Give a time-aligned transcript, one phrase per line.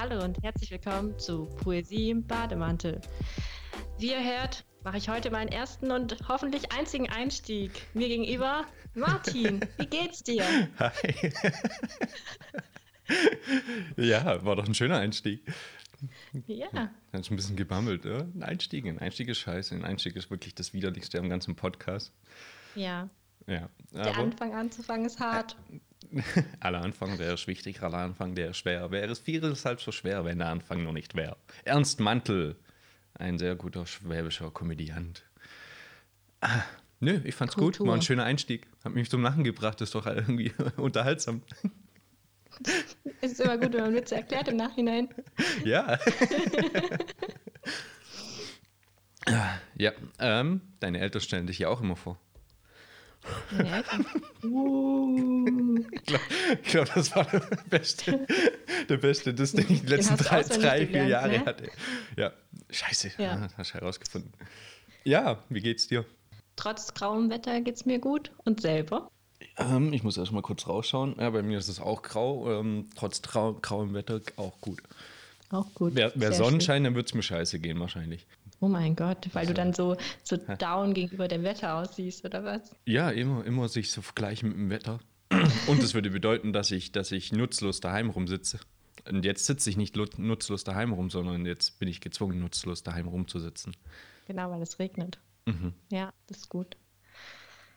[0.00, 3.00] Hallo und herzlich willkommen zu Poesie im Bademantel.
[3.98, 7.72] Wie ihr hört, mache ich heute meinen ersten und hoffentlich einzigen Einstieg.
[7.94, 8.64] Mir gegenüber
[8.94, 9.60] Martin.
[9.76, 10.44] Wie geht's dir?
[10.78, 11.32] Hi.
[13.96, 15.42] ja, war doch ein schöner Einstieg.
[16.46, 16.68] Ja.
[17.12, 18.04] Hat ein bisschen gebammelt.
[18.04, 18.18] Ja?
[18.20, 19.74] Ein Einstieg, ein Einstieg ist scheiße.
[19.74, 22.12] Ein Einstieg ist wirklich das Widerlichste am ganzen Podcast.
[22.76, 23.10] Ja.
[23.48, 23.68] Ja.
[23.92, 25.56] Der Anfang anzufangen ist hart.
[26.60, 28.90] aller Anfang, der ist wichtig, aller Anfang, der ist schwer.
[28.90, 31.36] Wäre es viereinhalb so schwer, wenn der Anfang noch nicht wäre.
[31.64, 32.56] Ernst Mantel,
[33.14, 35.24] ein sehr guter schwäbischer Komödiant.
[36.40, 36.62] Ah,
[37.00, 37.84] nö, ich fand's Kultur.
[37.84, 38.66] gut, war ein schöner Einstieg.
[38.84, 41.42] Hat mich zum Lachen gebracht, ist doch irgendwie unterhaltsam.
[43.20, 45.08] Es ist immer gut, wenn man Witze erklärt im Nachhinein.
[45.64, 45.98] Ja.
[49.76, 52.18] ja, ähm, deine Eltern stellen dich ja auch immer vor.
[54.44, 55.78] Uh.
[55.90, 56.24] Ich glaube,
[56.64, 58.26] glaub, das war der beste,
[58.88, 61.44] der beste Diss, den ich die letzten drei, drei vier gelernt, Jahre ne?
[61.44, 61.70] hatte.
[62.16, 62.32] Ja,
[62.70, 63.32] scheiße, ja.
[63.32, 64.32] Ah, hast du herausgefunden.
[65.04, 66.04] Ja, wie geht's dir?
[66.56, 69.10] Trotz grauem Wetter geht's mir gut und selber.
[69.56, 71.16] Ähm, ich muss erst mal kurz rausschauen.
[71.18, 72.60] Ja, bei mir ist es auch grau.
[72.60, 74.82] Ähm, trotz grau, grauem Wetter auch gut.
[75.50, 75.94] Auch gut.
[75.94, 76.84] Wäre wär Sonnenschein, schön.
[76.84, 78.26] dann würde es mir scheiße gehen wahrscheinlich.
[78.60, 82.44] Oh mein Gott, weil also, du dann so, so down gegenüber dem Wetter aussiehst, oder
[82.44, 82.74] was?
[82.86, 85.00] Ja, immer, immer sich so vergleichen mit dem Wetter.
[85.66, 88.58] Und das würde bedeuten, dass ich, dass ich nutzlos daheim rumsitze.
[89.08, 93.08] Und jetzt sitze ich nicht nutzlos daheim rum, sondern jetzt bin ich gezwungen, nutzlos daheim
[93.08, 93.76] rumzusitzen.
[94.26, 95.18] Genau, weil es regnet.
[95.46, 95.72] Mhm.
[95.90, 96.76] Ja, das ist gut.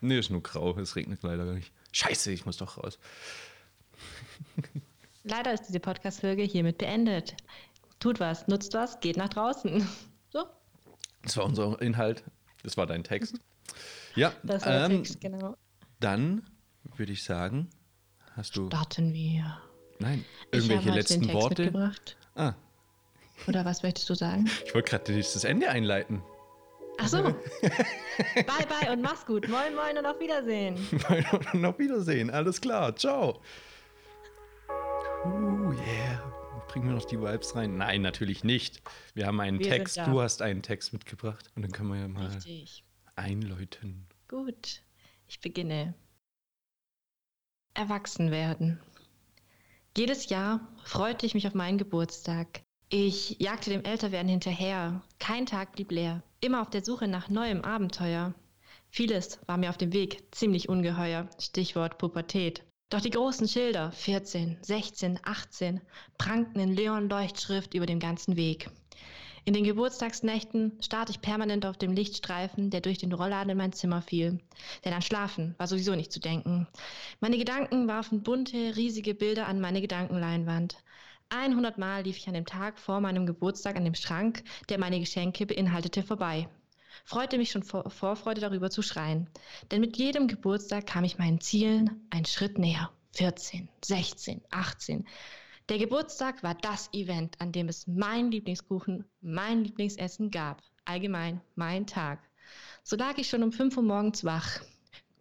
[0.01, 1.71] Nee, ist nur grau, es regnet leider gar nicht.
[1.91, 2.97] Scheiße, ich muss doch raus.
[5.23, 7.35] Leider ist diese Podcast-Folge hiermit beendet.
[7.99, 9.87] Tut was, nutzt was, geht nach draußen.
[11.23, 12.23] Das war unser Inhalt.
[12.63, 13.39] Das war dein Text.
[14.15, 14.33] Ja.
[14.43, 15.55] Das war ähm, der Text, genau.
[15.99, 16.43] Dann
[16.95, 17.69] würde ich sagen,
[18.35, 18.67] hast du.
[18.67, 19.57] Starten wir.
[19.99, 21.63] Nein, irgendwelche letzten den Worte.
[21.63, 22.17] Mitgebracht.
[22.35, 22.53] Ah.
[23.47, 24.49] Oder was möchtest du sagen?
[24.65, 26.21] Ich wollte gerade das Ende einleiten.
[26.97, 27.23] Ach so.
[27.23, 27.35] bye,
[28.45, 29.47] bye und mach's gut.
[29.47, 30.75] Moin, moin und auf Wiedersehen.
[31.09, 32.29] Moin und auf Wiedersehen.
[32.29, 32.95] Alles klar.
[32.95, 33.41] Ciao.
[35.25, 36.30] Oh yeah.
[36.71, 37.75] Bringen wir noch die Vibes rein?
[37.75, 38.81] Nein, natürlich nicht.
[39.13, 39.97] Wir haben einen wir Text.
[39.97, 41.51] Du hast einen Text mitgebracht.
[41.53, 42.85] Und dann können wir ja mal Richtig.
[43.17, 44.07] einläuten.
[44.29, 44.81] Gut.
[45.27, 45.93] Ich beginne.
[47.73, 48.79] Erwachsen werden.
[49.97, 52.61] Jedes Jahr freute ich mich auf meinen Geburtstag.
[52.87, 55.01] Ich jagte dem Älterwerden hinterher.
[55.19, 56.23] Kein Tag blieb leer.
[56.39, 58.33] Immer auf der Suche nach neuem Abenteuer.
[58.89, 61.29] Vieles war mir auf dem Weg ziemlich ungeheuer.
[61.37, 62.63] Stichwort Pubertät.
[62.91, 65.79] Doch die großen Schilder 14, 16, 18
[66.17, 68.69] prangten in Leon-Leuchtschrift über dem ganzen Weg.
[69.45, 73.71] In den Geburtstagsnächten starrte ich permanent auf dem Lichtstreifen, der durch den Rollladen in mein
[73.71, 74.41] Zimmer fiel.
[74.83, 76.67] Denn an Schlafen war sowieso nicht zu denken.
[77.21, 80.75] Meine Gedanken warfen bunte, riesige Bilder an meine Gedankenleinwand.
[81.29, 84.99] 100 Mal lief ich an dem Tag vor meinem Geburtstag an dem Schrank, der meine
[84.99, 86.49] Geschenke beinhaltete, vorbei.
[87.05, 89.29] Freute mich schon vor Vorfreude darüber zu schreien.
[89.71, 92.91] Denn mit jedem Geburtstag kam ich meinen Zielen einen Schritt näher.
[93.13, 95.05] 14, 16, 18.
[95.69, 100.61] Der Geburtstag war das Event, an dem es mein Lieblingskuchen, mein Lieblingsessen gab.
[100.85, 102.19] Allgemein mein Tag.
[102.83, 104.59] So lag ich schon um 5 Uhr morgens wach,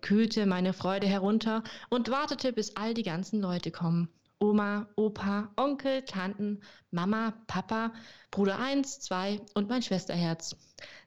[0.00, 4.08] kühlte meine Freude herunter und wartete, bis all die ganzen Leute kommen.
[4.42, 7.92] Oma, Opa, Onkel, Tanten, Mama, Papa,
[8.30, 10.56] Bruder 1, 2 und mein Schwesterherz.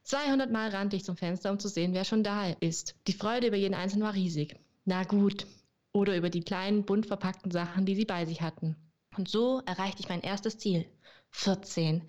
[0.03, 2.95] 200 Mal rannte ich zum Fenster, um zu sehen, wer schon da ist.
[3.07, 4.59] Die Freude über jeden Einzelnen war riesig.
[4.85, 5.47] Na gut.
[5.93, 8.75] Oder über die kleinen, bunt verpackten Sachen, die sie bei sich hatten.
[9.17, 10.85] Und so erreichte ich mein erstes Ziel.
[11.31, 12.07] 14.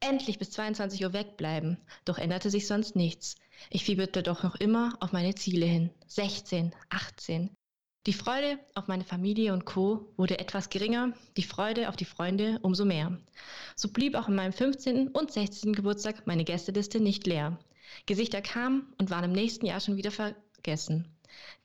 [0.00, 1.78] Endlich bis 22 Uhr wegbleiben.
[2.04, 3.36] Doch änderte sich sonst nichts.
[3.70, 5.90] Ich fieberte doch noch immer auf meine Ziele hin.
[6.06, 7.56] 16, 18.
[8.06, 10.12] Die Freude auf meine Familie und Co.
[10.16, 13.18] wurde etwas geringer, die Freude auf die Freunde umso mehr.
[13.74, 15.08] So blieb auch an meinem 15.
[15.08, 15.72] und 16.
[15.72, 17.58] Geburtstag meine Gästeliste nicht leer.
[18.06, 21.16] Gesichter kamen und waren im nächsten Jahr schon wieder vergessen.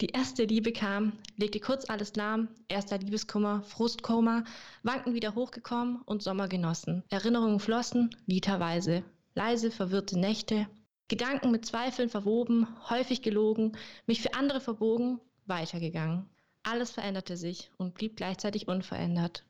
[0.01, 4.44] Die erste Liebe kam, legte kurz alles lahm, erster Liebeskummer, Frustkoma,
[4.81, 7.04] Wanken wieder hochgekommen und Sommer genossen.
[7.10, 9.04] Erinnerungen flossen, literweise.
[9.36, 10.68] Leise, verwirrte Nächte,
[11.07, 13.74] Gedanken mit Zweifeln verwoben, häufig gelogen,
[14.07, 16.30] mich für andere verbogen, weitergegangen.
[16.64, 19.44] Alles veränderte sich und blieb gleichzeitig unverändert.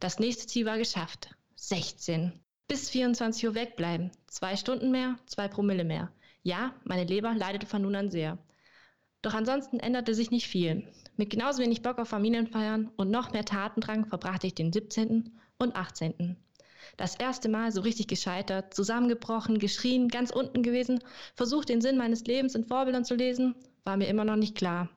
[0.00, 1.30] Das nächste Ziel war geschafft.
[1.54, 2.32] 16.
[2.66, 4.10] Bis 24 Uhr wegbleiben.
[4.26, 6.10] Zwei Stunden mehr, zwei Promille mehr.
[6.42, 8.38] Ja, meine Leber leidete von nun an sehr.
[9.22, 10.88] Doch ansonsten änderte sich nicht viel.
[11.16, 15.38] Mit genauso wenig Bock auf Familienfeiern und noch mehr Tatendrang verbrachte ich den 17.
[15.58, 16.36] und 18.
[16.96, 21.00] Das erste Mal so richtig gescheitert, zusammengebrochen, geschrien, ganz unten gewesen,
[21.34, 23.54] versucht den Sinn meines Lebens in Vorbildern zu lesen,
[23.84, 24.88] war mir immer noch nicht klar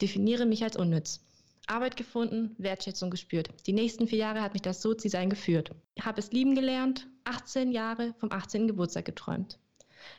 [0.00, 1.20] definiere mich als unnütz.
[1.66, 3.50] Arbeit gefunden, Wertschätzung gespürt.
[3.66, 5.70] Die nächsten vier Jahre hat mich das Sozi-Sein geführt.
[6.00, 8.68] Habe es lieben gelernt, 18 Jahre vom 18.
[8.68, 9.58] Geburtstag geträumt.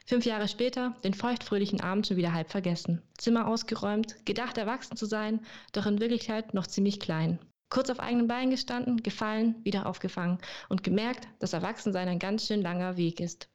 [0.05, 3.01] Fünf Jahre später den feuchtfröhlichen Abend schon wieder halb vergessen.
[3.17, 5.39] Zimmer ausgeräumt, gedacht erwachsen zu sein,
[5.71, 7.39] doch in Wirklichkeit noch ziemlich klein.
[7.69, 10.39] Kurz auf eigenen Beinen gestanden, gefallen, wieder aufgefangen
[10.69, 13.47] und gemerkt, dass Erwachsensein ein ganz schön langer Weg ist.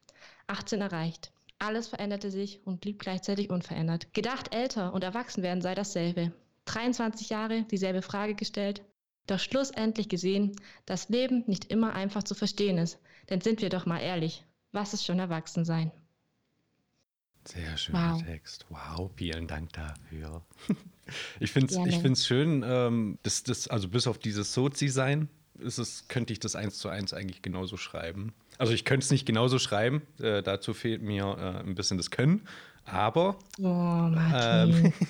[0.47, 1.34] 18 erreicht.
[1.65, 4.13] Alles veränderte sich und blieb gleichzeitig unverändert.
[4.13, 6.31] Gedacht, älter und erwachsen werden sei dasselbe.
[6.67, 8.83] 23 Jahre dieselbe Frage gestellt,
[9.27, 12.99] doch schlussendlich gesehen, dass Leben nicht immer einfach zu verstehen ist.
[13.31, 15.91] Denn sind wir doch mal ehrlich, was ist schon Erwachsensein?
[17.47, 18.23] Sehr schöner wow.
[18.23, 18.67] Text.
[18.69, 20.45] Wow, vielen Dank dafür.
[21.39, 25.29] Ich finde es ich schön, ähm, dass das, also bis auf dieses Sozi-Sein,
[25.59, 28.33] ist es, könnte ich das eins zu eins eigentlich genauso schreiben.
[28.59, 32.11] Also ich könnte es nicht genauso schreiben, äh, dazu fehlt mir äh, ein bisschen das
[32.11, 32.43] Können,
[32.85, 34.85] aber oh, Martin.
[34.87, 34.93] Ähm,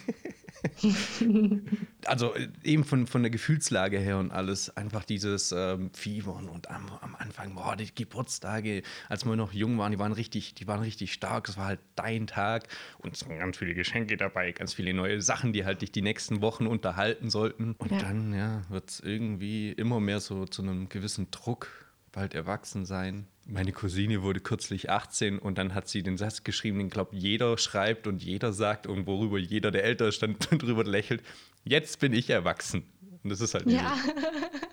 [2.07, 6.71] also äh, eben von, von der Gefühlslage her und alles, einfach dieses ähm, Fiebern und
[6.71, 10.67] am, am Anfang, boah, die Geburtstage, als wir noch jung waren, die waren richtig, die
[10.67, 11.49] waren richtig stark.
[11.49, 12.69] Es war halt dein Tag
[12.99, 16.03] und es waren ganz viele Geschenke dabei, ganz viele neue Sachen, die halt dich die
[16.03, 17.75] nächsten Wochen unterhalten sollten.
[17.79, 17.99] Und ja.
[17.99, 21.69] dann, ja, wird es irgendwie immer mehr so zu einem gewissen Druck,
[22.13, 26.79] bald erwachsen sein meine Cousine wurde kürzlich 18 und dann hat sie den Satz geschrieben,
[26.79, 30.85] den glaube jeder schreibt und jeder sagt und worüber jeder, der älter ist, dann drüber
[30.85, 31.23] lächelt.
[31.65, 32.85] Jetzt bin ich erwachsen.
[33.23, 33.67] Und das ist halt.
[33.71, 33.97] Ja.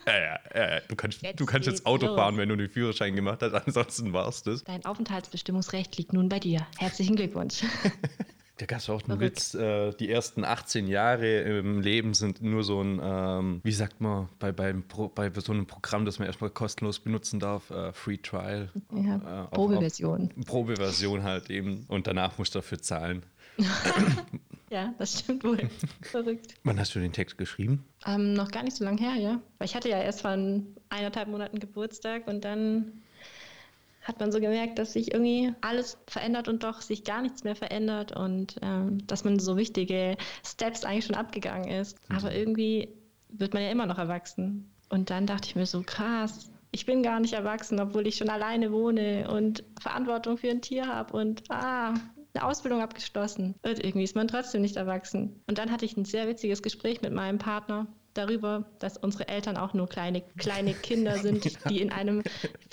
[0.06, 2.16] Äh, äh, du kannst jetzt, du kannst jetzt Auto los.
[2.16, 4.64] fahren, wenn du den Führerschein gemacht hast, ansonsten war es das.
[4.64, 6.68] Dein Aufenthaltsbestimmungsrecht liegt nun bei dir.
[6.78, 7.64] Herzlichen Glückwunsch.
[8.62, 12.64] Da gab es auch einen Witz, äh, die ersten 18 Jahre im Leben sind nur
[12.64, 16.28] so ein, ähm, wie sagt man, bei, beim Pro, bei so einem Programm, das man
[16.28, 18.70] erstmal kostenlos benutzen darf, äh, Free Trial.
[18.94, 20.30] Ja, äh, Probeversion.
[20.46, 23.24] Probeversion halt eben und danach musst du dafür zahlen.
[24.70, 25.68] ja, das stimmt wohl.
[26.04, 26.54] Verrückt.
[26.64, 27.84] Wann hast du den Text geschrieben?
[28.06, 29.42] Ähm, noch gar nicht so lange her, ja.
[29.58, 33.02] Weil ich hatte ja erst vor eineinhalb Monaten Geburtstag und dann
[34.02, 37.56] hat man so gemerkt, dass sich irgendwie alles verändert und doch sich gar nichts mehr
[37.56, 41.98] verändert und ähm, dass man so wichtige Steps eigentlich schon abgegangen ist.
[42.10, 42.18] Mhm.
[42.18, 42.90] Aber irgendwie
[43.30, 44.72] wird man ja immer noch erwachsen.
[44.90, 48.30] Und dann dachte ich mir so, krass, ich bin gar nicht erwachsen, obwohl ich schon
[48.30, 51.94] alleine wohne und Verantwortung für ein Tier habe und ah,
[52.34, 53.56] eine Ausbildung abgeschlossen.
[53.62, 55.42] Und irgendwie ist man trotzdem nicht erwachsen.
[55.48, 59.58] Und dann hatte ich ein sehr witziges Gespräch mit meinem Partner darüber, dass unsere Eltern
[59.58, 61.70] auch nur kleine, kleine Kinder sind, ja.
[61.70, 62.24] die in einem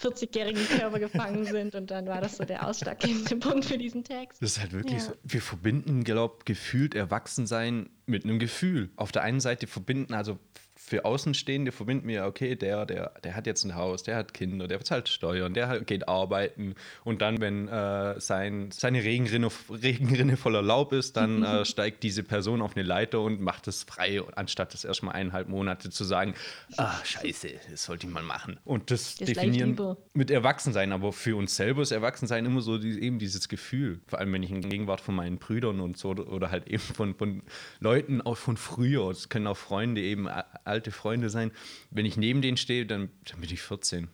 [0.00, 1.74] 40-jährigen Körper gefangen sind.
[1.74, 4.42] Und dann war das so der ausschlaggebende Punkt für diesen Text.
[4.42, 5.00] Das ist halt wirklich ja.
[5.00, 5.12] so.
[5.22, 8.90] Wir verbinden, glaube ich, gefühlt Erwachsensein mit einem Gefühl.
[8.96, 10.38] Auf der einen Seite verbinden, also
[10.80, 14.68] für Außenstehende verbinden wir, okay, der, der, der hat jetzt ein Haus, der hat Kinder,
[14.68, 16.76] der bezahlt Steuern, der geht arbeiten.
[17.04, 22.22] Und dann, wenn äh, sein, seine Regenrinne, Regenrinne voller Laub ist, dann äh, steigt diese
[22.22, 26.34] Person auf eine Leiter und macht es frei, anstatt das erstmal eineinhalb Monate zu sagen,
[26.76, 28.58] ah, scheiße, das sollte ich mal machen.
[28.64, 29.76] Und das, das definieren
[30.14, 34.20] mit Erwachsensein, aber für uns selber ist Erwachsensein immer so die, eben dieses Gefühl, vor
[34.20, 37.42] allem wenn ich in Gegenwart von meinen Brüdern und so oder halt eben von, von
[37.80, 41.50] Leuten auch von früher, es können auch Freunde eben all alte Freunde sein.
[41.90, 44.08] Wenn ich neben denen stehe, dann, dann bin ich 14.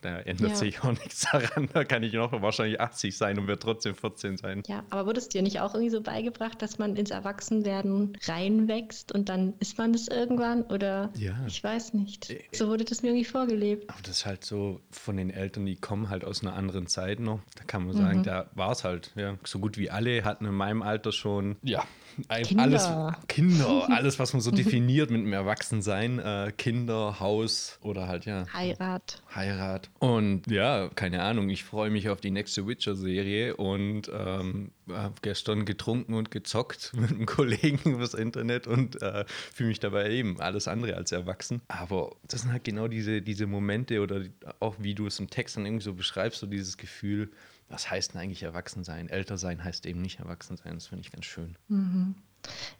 [0.00, 0.56] Da ändert ja.
[0.56, 1.68] sich auch nichts daran.
[1.72, 4.62] Da kann ich noch wahrscheinlich 80 sein und wird trotzdem 14 sein.
[4.66, 9.12] Ja, aber wurde es dir nicht auch irgendwie so beigebracht, dass man ins Erwachsenwerden reinwächst
[9.12, 10.62] und dann ist man das irgendwann?
[10.62, 11.34] Oder ja.
[11.46, 12.30] ich weiß nicht.
[12.30, 13.90] Äh, so wurde das mir irgendwie vorgelebt.
[13.90, 17.20] Aber das ist halt so von den Eltern, die kommen halt aus einer anderen Zeit
[17.20, 17.40] noch.
[17.56, 18.24] Da kann man sagen, mhm.
[18.24, 19.12] da war es halt.
[19.16, 19.36] Ja.
[19.44, 21.84] So gut wie alle hatten in meinem Alter schon, ja,
[22.28, 22.62] Kinder.
[22.62, 22.88] alles
[23.28, 26.18] Kinder, alles, was man so definiert mit dem Erwachsensein.
[26.18, 28.46] Äh, Kinder, Haus oder halt, ja.
[28.52, 29.22] Heirat.
[29.34, 29.90] Heirat.
[29.98, 35.64] Und ja, keine Ahnung, ich freue mich auf die nächste Witcher-Serie und ähm, habe gestern
[35.64, 39.24] getrunken und gezockt mit einem Kollegen übers Internet und äh,
[39.54, 41.60] fühle mich dabei eben alles andere als erwachsen.
[41.68, 44.22] Aber das sind halt genau diese, diese Momente oder
[44.60, 47.30] auch wie du es im Text dann irgendwie so beschreibst, so dieses Gefühl,
[47.70, 49.08] was heißt denn eigentlich erwachsen sein?
[49.08, 51.56] Älter sein heißt eben nicht erwachsen sein, das finde ich ganz schön.
[51.68, 52.16] Mhm.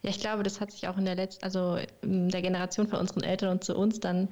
[0.01, 3.23] Ja, ich glaube, das hat sich auch in der letzten, also der Generation von unseren
[3.23, 4.29] Eltern und zu uns dann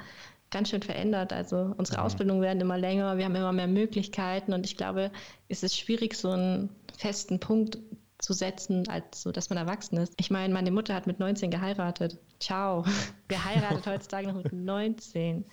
[0.52, 1.34] ganz schön verändert.
[1.34, 2.06] Also unsere mhm.
[2.06, 5.12] Ausbildungen werden immer länger, wir haben immer mehr Möglichkeiten und ich glaube,
[5.48, 7.78] es ist schwierig, so einen festen Punkt
[8.18, 10.14] zu setzen, als so, dass man erwachsen ist.
[10.18, 12.18] Ich meine, meine Mutter hat mit 19 geheiratet.
[12.40, 12.84] Ciao.
[13.30, 15.46] Wer heiratet heutzutage noch mit 19?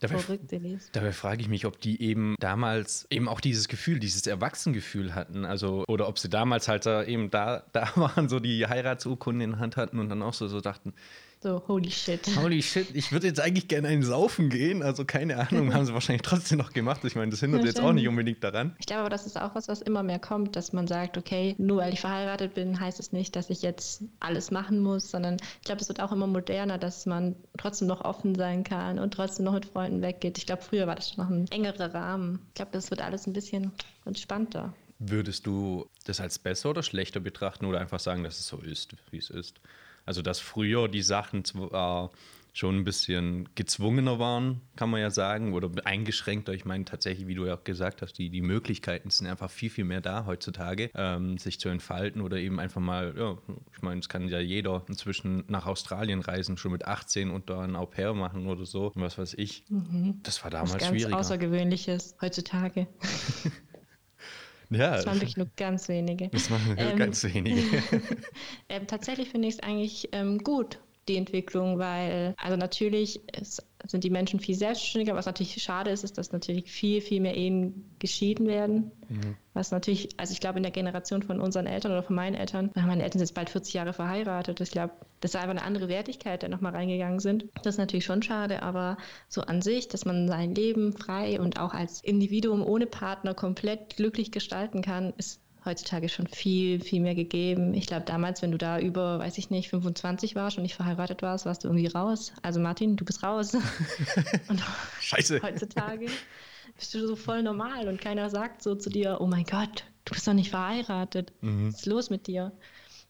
[0.00, 0.88] Dabei, Verrückt, Denise.
[0.92, 5.44] dabei frage ich mich, ob die eben damals eben auch dieses Gefühl, dieses Erwachsengefühl hatten.
[5.44, 9.50] Also, oder ob sie damals halt da eben da, da waren, so die Heiratsurkunde in
[9.52, 10.94] der Hand hatten und dann auch so, so dachten,
[11.40, 12.28] So, holy shit.
[12.36, 14.82] Holy shit, ich würde jetzt eigentlich gerne einen saufen gehen.
[14.82, 17.04] Also keine Ahnung, haben sie wahrscheinlich trotzdem noch gemacht.
[17.04, 18.74] Ich meine, das hindert jetzt auch nicht unbedingt daran.
[18.80, 21.54] Ich glaube aber, das ist auch was, was immer mehr kommt, dass man sagt, okay,
[21.58, 25.36] nur weil ich verheiratet bin, heißt es nicht, dass ich jetzt alles machen muss, sondern
[25.60, 29.14] ich glaube, es wird auch immer moderner, dass man trotzdem noch offen sein kann und
[29.14, 30.38] trotzdem noch mit Freunden weggeht.
[30.38, 32.40] Ich glaube, früher war das noch ein engerer Rahmen.
[32.48, 33.70] Ich glaube, das wird alles ein bisschen
[34.04, 34.74] entspannter.
[34.98, 38.96] Würdest du das als besser oder schlechter betrachten oder einfach sagen, dass es so ist,
[39.12, 39.60] wie es ist?
[40.08, 42.12] Also, dass früher die Sachen zwar
[42.54, 46.54] schon ein bisschen gezwungener waren, kann man ja sagen, oder eingeschränkter.
[46.54, 49.68] Ich meine tatsächlich, wie du ja auch gesagt hast, die, die Möglichkeiten sind einfach viel,
[49.68, 53.36] viel mehr da heutzutage, ähm, sich zu entfalten oder eben einfach mal, ja,
[53.76, 57.60] ich meine, es kann ja jeder inzwischen nach Australien reisen, schon mit 18 und da
[57.60, 59.64] ein Au pair machen oder so, was weiß ich.
[60.22, 61.18] Das war Was damals ganz schwieriger.
[61.18, 62.86] Außergewöhnliches heutzutage.
[64.70, 66.28] Ja, Das waren wirklich nur ganz wenige.
[66.28, 67.62] das machen Ähm, ganz wenige.
[68.68, 74.04] Ähm, tatsächlich finde ich es eigentlich ähm, gut, die Entwicklung, weil, also natürlich ist, sind
[74.04, 75.14] die Menschen viel selbstständiger.
[75.14, 78.90] Was natürlich schade ist, ist, dass natürlich viel, viel mehr Ehen geschieden werden.
[79.54, 82.70] Was natürlich, also ich glaube, in der Generation von unseren Eltern oder von meinen Eltern,
[82.74, 84.60] meine Eltern sind jetzt bald 40 Jahre verheiratet.
[84.60, 87.46] Ich glaube, das ist einfach eine andere Wertigkeit, da nochmal reingegangen sind.
[87.62, 88.98] Das ist natürlich schon schade, aber
[89.28, 93.96] so an sich, dass man sein Leben frei und auch als Individuum ohne Partner komplett
[93.96, 97.74] glücklich gestalten kann, ist heutzutage schon viel, viel mehr gegeben.
[97.74, 101.22] Ich glaube, damals, wenn du da über, weiß ich nicht, 25 warst und nicht verheiratet
[101.22, 102.32] warst, warst du irgendwie raus.
[102.42, 103.54] Also Martin, du bist raus.
[104.48, 104.62] und
[105.00, 105.40] Scheiße.
[105.42, 106.06] heutzutage
[106.76, 110.14] bist du so voll normal und keiner sagt so zu dir, oh mein Gott, du
[110.14, 111.32] bist doch nicht verheiratet.
[111.40, 112.52] Was ist los mit dir?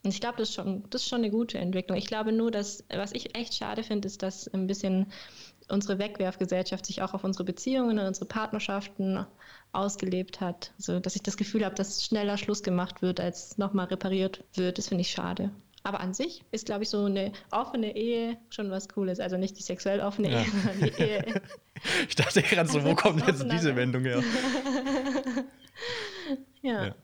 [0.05, 1.99] Und ich glaube, das, ist schon- das ist schon eine gute Entwicklung.
[1.99, 5.07] Ich glaube nur, dass, was ich echt schade finde, ist, dass ein bisschen
[5.69, 9.27] unsere Wegwerfgesellschaft sich auch auf unsere Beziehungen und unsere Partnerschaften
[9.73, 10.73] ausgelebt hat.
[10.79, 14.79] Also, dass ich das Gefühl habe, dass schneller Schluss gemacht wird, als nochmal repariert wird.
[14.79, 15.51] Das finde ich schade.
[15.85, 19.21] Aber an sich ist, glaube ich, so eine offene Ehe schon was Cooles.
[19.21, 20.41] Also nicht die sexuell offene Ja.
[20.41, 21.43] Ehe, sondern die Ehe.
[22.09, 23.77] Ich dachte gerade so, wo kommt jetzt diese.
[23.77, 24.23] Wendung her?
[26.61, 26.87] Ja.
[26.87, 26.95] Ja.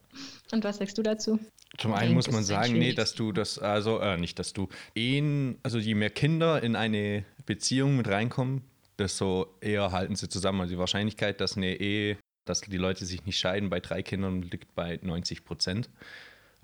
[0.52, 1.38] Und was sagst du dazu?
[1.78, 5.58] Zum einen muss man sagen, nee, dass du das, also, äh, nicht, dass du Ehen,
[5.62, 8.62] also je mehr Kinder in eine Beziehung mit reinkommen,
[8.98, 10.60] desto eher halten sie zusammen.
[10.60, 14.42] Also die Wahrscheinlichkeit, dass eine Ehe, dass die Leute sich nicht scheiden, bei drei Kindern
[14.42, 15.90] liegt bei 90 Prozent.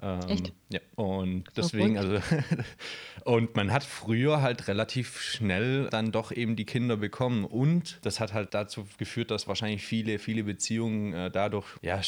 [0.03, 0.53] Ähm, Echt?
[0.71, 2.21] Ja, und deswegen, also,
[3.25, 7.45] und man hat früher halt relativ schnell dann doch eben die Kinder bekommen.
[7.45, 12.01] Und das hat halt dazu geführt, dass wahrscheinlich viele, viele Beziehungen äh, dadurch ja,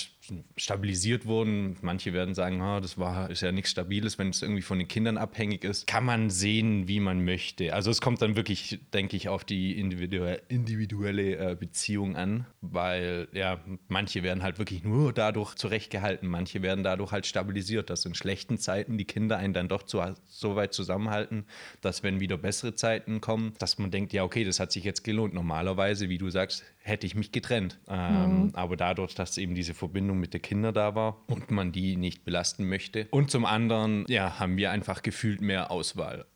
[0.57, 1.77] stabilisiert wurden.
[1.83, 4.89] Manche werden sagen, ah, das war, ist ja nichts Stabiles, wenn es irgendwie von den
[4.89, 5.87] Kindern abhängig ist.
[5.87, 7.75] Kann man sehen, wie man möchte.
[7.75, 13.61] Also es kommt dann wirklich, denke ich, auf die individuelle, äh, Beziehung an, weil ja,
[13.89, 18.59] manche werden halt wirklich nur dadurch zurechtgehalten, manche werden dadurch halt stabilisiert, dass in schlechten
[18.59, 21.45] Zeiten die Kinder einen dann doch zu, so weit zusammenhalten,
[21.81, 25.03] dass wenn wieder bessere Zeiten kommen, dass man denkt, ja, okay, das hat sich jetzt
[25.03, 25.35] gelohnt.
[25.35, 27.79] Normalerweise, wie du sagst, hätte ich mich getrennt.
[27.89, 31.97] Ähm, Aber dadurch, dass eben diese Verbindung mit den Kindern da war und man die
[31.97, 33.07] nicht belasten möchte.
[33.11, 36.27] Und zum anderen, ja, haben wir einfach gefühlt mehr Auswahl.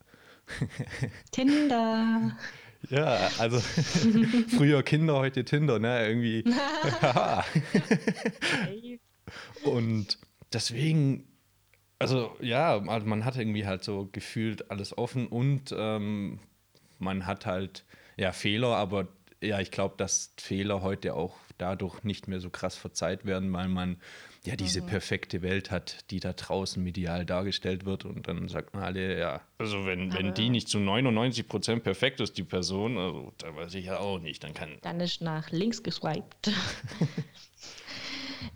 [1.33, 2.37] Tinder.
[2.91, 3.59] Ja, also
[4.57, 6.07] früher Kinder, heute Tinder, ne?
[6.07, 6.45] Irgendwie.
[9.65, 10.19] Und
[10.53, 11.27] deswegen,
[11.99, 16.39] also ja, also man hat irgendwie halt so gefühlt alles offen und ähm,
[16.99, 17.85] man hat halt
[18.17, 19.09] ja Fehler, aber
[19.43, 23.69] ja, ich glaube, dass Fehler heute auch dadurch nicht mehr so krass verzeiht werden, weil
[23.69, 23.97] man
[24.45, 28.85] ja diese perfekte Welt hat, die da draußen medial dargestellt wird und dann sagt man
[28.85, 33.33] alle, ja, also wenn, wenn die nicht zu 99 Prozent perfekt ist, die Person, also
[33.39, 36.37] da weiß ich ja auch nicht, dann kann Dann ist nach links geswiped.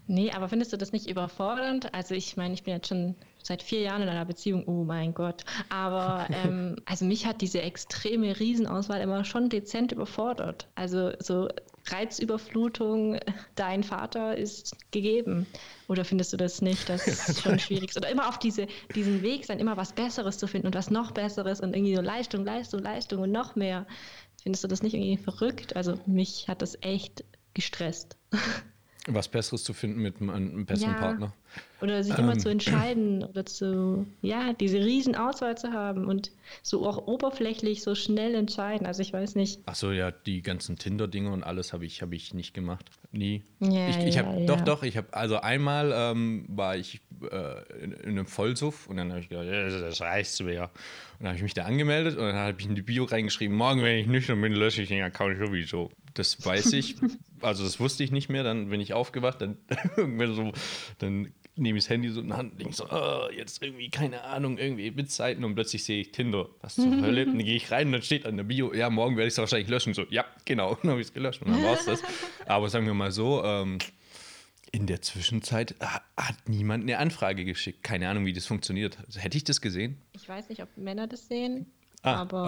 [0.07, 1.93] nee, aber findest du das nicht überfordernd?
[1.93, 5.15] Also ich meine, ich bin jetzt schon seit vier Jahren in einer Beziehung, oh mein
[5.15, 5.45] Gott.
[5.69, 10.69] Aber ähm, also mich hat diese extreme Riesenauswahl immer schon dezent überfordert.
[10.75, 11.49] Also so
[11.87, 13.19] Reizüberflutung,
[13.55, 15.47] dein Vater ist gegeben.
[15.89, 17.97] Oder findest du das nicht, dass es schon schwierig ist?
[17.97, 21.13] Oder immer auf diese, diesen Weg sein, immer was Besseres zu finden und was noch
[21.13, 23.87] Besseres und irgendwie so Leistung, Leistung, Leistung und noch mehr.
[24.43, 25.77] Findest du das nicht irgendwie verrückt?
[25.77, 28.17] Also mich hat das echt gestresst.
[29.07, 31.01] was Besseres zu finden mit einem, besseren Ja.
[31.01, 31.33] Partner.
[31.81, 36.31] Oder sich immer zu entscheiden oder zu, ja, diese riesen Auswahl zu haben und
[36.63, 38.87] so auch oberflächlich so schnell entscheiden.
[38.87, 39.61] Also ich weiß nicht.
[39.67, 42.91] Achso, ja, die ganzen Tinder-Dinge und alles habe ich, hab ich nicht gemacht.
[43.13, 43.43] Nie.
[43.61, 44.47] Ja, ich ich ja, habe ja.
[44.47, 48.99] doch, doch, ich habe, also einmal ähm, war ich äh, in, in einem Vollsuff und
[48.99, 50.65] dann habe ich gedacht, das, reicht mir.
[50.65, 50.71] Und
[51.21, 53.83] dann habe ich mich da angemeldet und dann habe ich in die Bio reingeschrieben, morgen,
[53.83, 55.91] wenn ich nüchtern bin, lösche ich den Account sowieso.
[56.15, 56.97] Das weiß ich.
[57.41, 58.43] Also das wusste ich nicht mehr.
[58.43, 59.57] Dann bin ich aufgewacht, dann
[59.97, 60.53] irgendwann so,
[60.99, 63.91] dann nehme ich das Handy so in die Hand und denke so, oh, jetzt irgendwie,
[63.91, 66.49] keine Ahnung, irgendwie Witzeiten und plötzlich sehe ich Tinder.
[66.61, 67.27] Was zur Hölle?
[67.27, 69.35] Und dann gehe ich rein und dann steht an der Bio, ja, morgen werde ich
[69.35, 69.95] es wahrscheinlich löschen.
[69.95, 72.03] So, ja, genau, dann habe ich es gelöscht und dann war es das.
[72.47, 73.79] Aber sagen wir mal so, ähm,
[74.73, 75.75] in der Zwischenzeit
[76.17, 77.83] hat niemand eine Anfrage geschickt.
[77.83, 78.99] Keine Ahnung, wie das funktioniert.
[79.05, 80.01] Also, hätte ich das gesehen?
[80.13, 81.67] Ich weiß nicht, ob Männer das sehen.
[82.03, 82.47] Ah, aber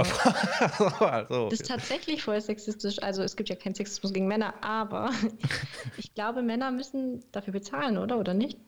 [1.01, 3.03] also, das ist tatsächlich voll sexistisch.
[3.03, 5.11] Also es gibt ja keinen Sexismus gegen Männer, aber
[5.99, 8.19] ich glaube, Männer müssen dafür bezahlen, oder?
[8.19, 8.59] Oder nicht?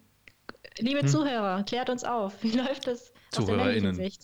[0.79, 1.09] Liebe hm.
[1.09, 2.43] Zuhörer, klärt uns auf.
[2.43, 4.23] Wie läuft das aus der männlichen Sicht?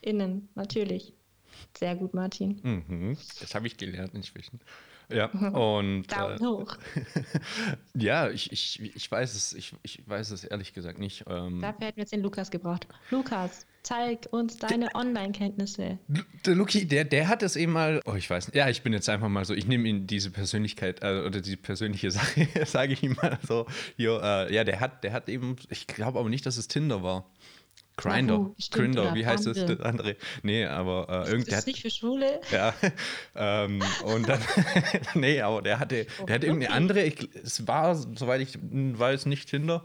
[0.00, 1.14] Innen, natürlich.
[1.76, 2.60] Sehr gut, Martin.
[2.62, 4.60] Mhm, das habe ich gelernt inzwischen.
[5.08, 6.06] Ja, und.
[6.12, 6.76] Daumen äh, hoch.
[7.94, 11.24] ja, ich, ich, ich weiß es, ich, ich weiß es ehrlich gesagt nicht.
[11.28, 12.86] Ähm, Dafür hätten wir jetzt den Lukas gebraucht.
[13.10, 15.98] Lukas, zeig uns deine Online-Kenntnisse.
[16.44, 18.92] Der Luki, der, der hat es eben mal, oh, ich weiß nicht, ja, ich bin
[18.92, 22.94] jetzt einfach mal so, ich nehme ihn diese Persönlichkeit äh, oder diese persönliche Sache, sage
[22.94, 23.66] ich ihm mal so,
[23.96, 27.02] jo, äh, ja, der hat, der hat eben, ich glaube aber nicht, dass es Tinder
[27.02, 27.30] war.
[27.96, 30.16] Grinder, Grinder, wie heißt das, das andere?
[30.42, 31.52] Nee, aber äh, irgendwie.
[31.52, 32.40] Ist nicht für Schule?
[32.52, 32.74] Ja.
[33.34, 34.40] ähm, und dann,
[35.14, 39.48] nee, aber der hatte, der hatte irgendeine andere, ich, es war, soweit ich weiß, nicht
[39.48, 39.82] Tinder.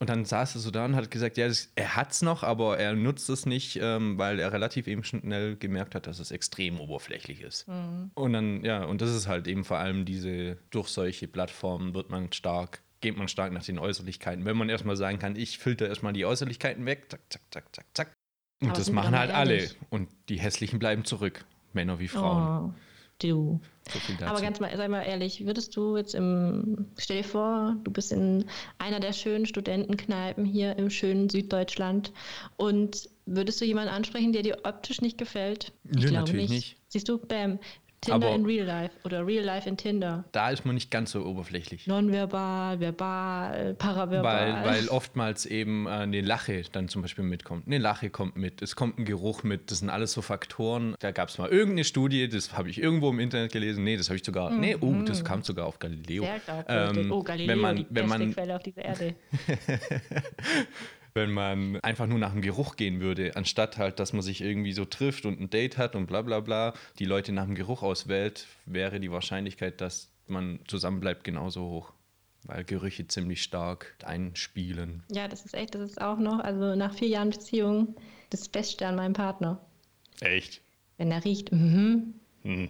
[0.00, 2.42] Und dann saß er so da und hat gesagt, ja, das, er hat es noch,
[2.42, 6.32] aber er nutzt es nicht, ähm, weil er relativ eben schnell gemerkt hat, dass es
[6.32, 7.68] extrem oberflächlich ist.
[7.68, 8.10] Mhm.
[8.14, 12.10] Und dann, ja, und das ist halt eben vor allem diese, durch solche Plattformen wird
[12.10, 14.46] man stark geht man stark nach den Äußerlichkeiten.
[14.46, 17.86] Wenn man erstmal sagen kann, ich filter erstmal die Äußerlichkeiten weg, zack, zack, zack, zack,
[17.92, 18.12] zack.
[18.62, 19.68] Und Aber das machen halt alle.
[19.90, 21.44] Und die hässlichen bleiben zurück.
[21.74, 22.70] Männer wie Frauen.
[22.70, 22.74] Oh,
[23.18, 23.60] du.
[23.90, 27.90] So Aber ganz mal, sei mal ehrlich, würdest du jetzt im, stell dir vor, du
[27.90, 28.46] bist in
[28.78, 32.12] einer der schönen Studentenkneipen hier im schönen Süddeutschland
[32.56, 35.72] und würdest du jemanden ansprechen, der dir optisch nicht gefällt?
[35.84, 36.50] Ich Nö, glaube natürlich nicht.
[36.50, 36.76] nicht.
[36.88, 37.58] Siehst du, bam,
[38.04, 40.24] Tinder aber in Real Life oder Real Life in Tinder.
[40.32, 41.86] Da ist man nicht ganz so oberflächlich.
[41.86, 44.64] Nonverbal, verbal, paraverbal.
[44.64, 47.66] Weil, weil oftmals eben äh, eine Lache dann zum Beispiel mitkommt.
[47.66, 49.70] Eine Lache kommt mit, es kommt ein Geruch mit.
[49.70, 50.94] Das sind alles so Faktoren.
[51.00, 53.84] Da gab es mal irgendeine Studie, das habe ich irgendwo im Internet gelesen.
[53.84, 54.50] Nee, das habe ich sogar.
[54.50, 54.60] Mhm.
[54.60, 56.24] Nee, oh, das kam sogar auf Galileo.
[56.24, 59.14] Sehr ähm, oh, Galileo, wenn man, die wenn man, Quelle auf dieser Erde.
[61.14, 64.72] wenn man einfach nur nach dem Geruch gehen würde, anstatt halt, dass man sich irgendwie
[64.72, 67.82] so trifft und ein Date hat und bla bla bla, die Leute nach dem Geruch
[67.82, 71.92] auswählt, wäre die Wahrscheinlichkeit, dass man zusammenbleibt, genauso hoch.
[72.46, 75.02] Weil Gerüche ziemlich stark einspielen.
[75.10, 77.96] Ja, das ist echt, das ist auch noch, also nach vier Jahren Beziehung,
[78.28, 79.64] das Beste an meinem Partner.
[80.20, 80.60] Echt?
[80.98, 82.14] Wenn er riecht, mhm.
[82.42, 82.68] Hm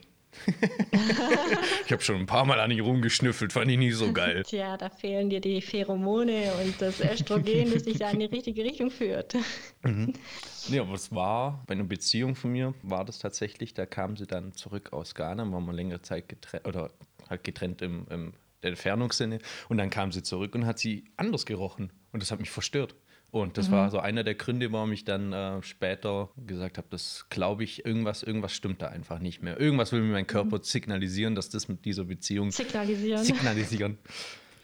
[1.87, 4.43] ich habe schon ein paar Mal an ihn rumgeschnüffelt, fand ich nicht so geil.
[4.47, 8.65] Tja, da fehlen dir die Pheromone und das Östrogen, das dich da in die richtige
[8.65, 9.35] Richtung führt.
[9.83, 10.13] Mhm.
[10.67, 14.27] Nee, aber es war bei einer Beziehung von mir, war das tatsächlich, da kam sie
[14.27, 16.91] dann zurück aus Ghana, war mal längere Zeit getrennt, oder
[17.29, 21.93] halt getrennt im, im Entfernungssinne und dann kam sie zurück und hat sie anders gerochen
[22.13, 22.95] und das hat mich verstört.
[23.35, 23.73] Und das mhm.
[23.73, 27.85] war so einer der Gründe, warum ich dann äh, später gesagt habe, das glaube ich,
[27.85, 29.59] irgendwas, irgendwas stimmt da einfach nicht mehr.
[29.59, 30.63] Irgendwas will mir mein Körper mhm.
[30.63, 33.25] signalisieren, dass das mit dieser Beziehung signalisieren.
[33.25, 33.99] signalisieren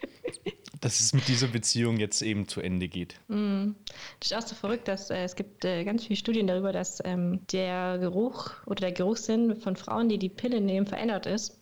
[0.81, 3.17] dass es mit dieser Beziehung jetzt eben zu Ende geht.
[3.27, 3.73] Mm.
[4.21, 7.03] Das ist auch so verrückt, dass äh, es gibt äh, ganz viele Studien darüber, dass
[7.05, 11.60] ähm, der Geruch oder der Geruchssinn von Frauen, die die Pille nehmen, verändert ist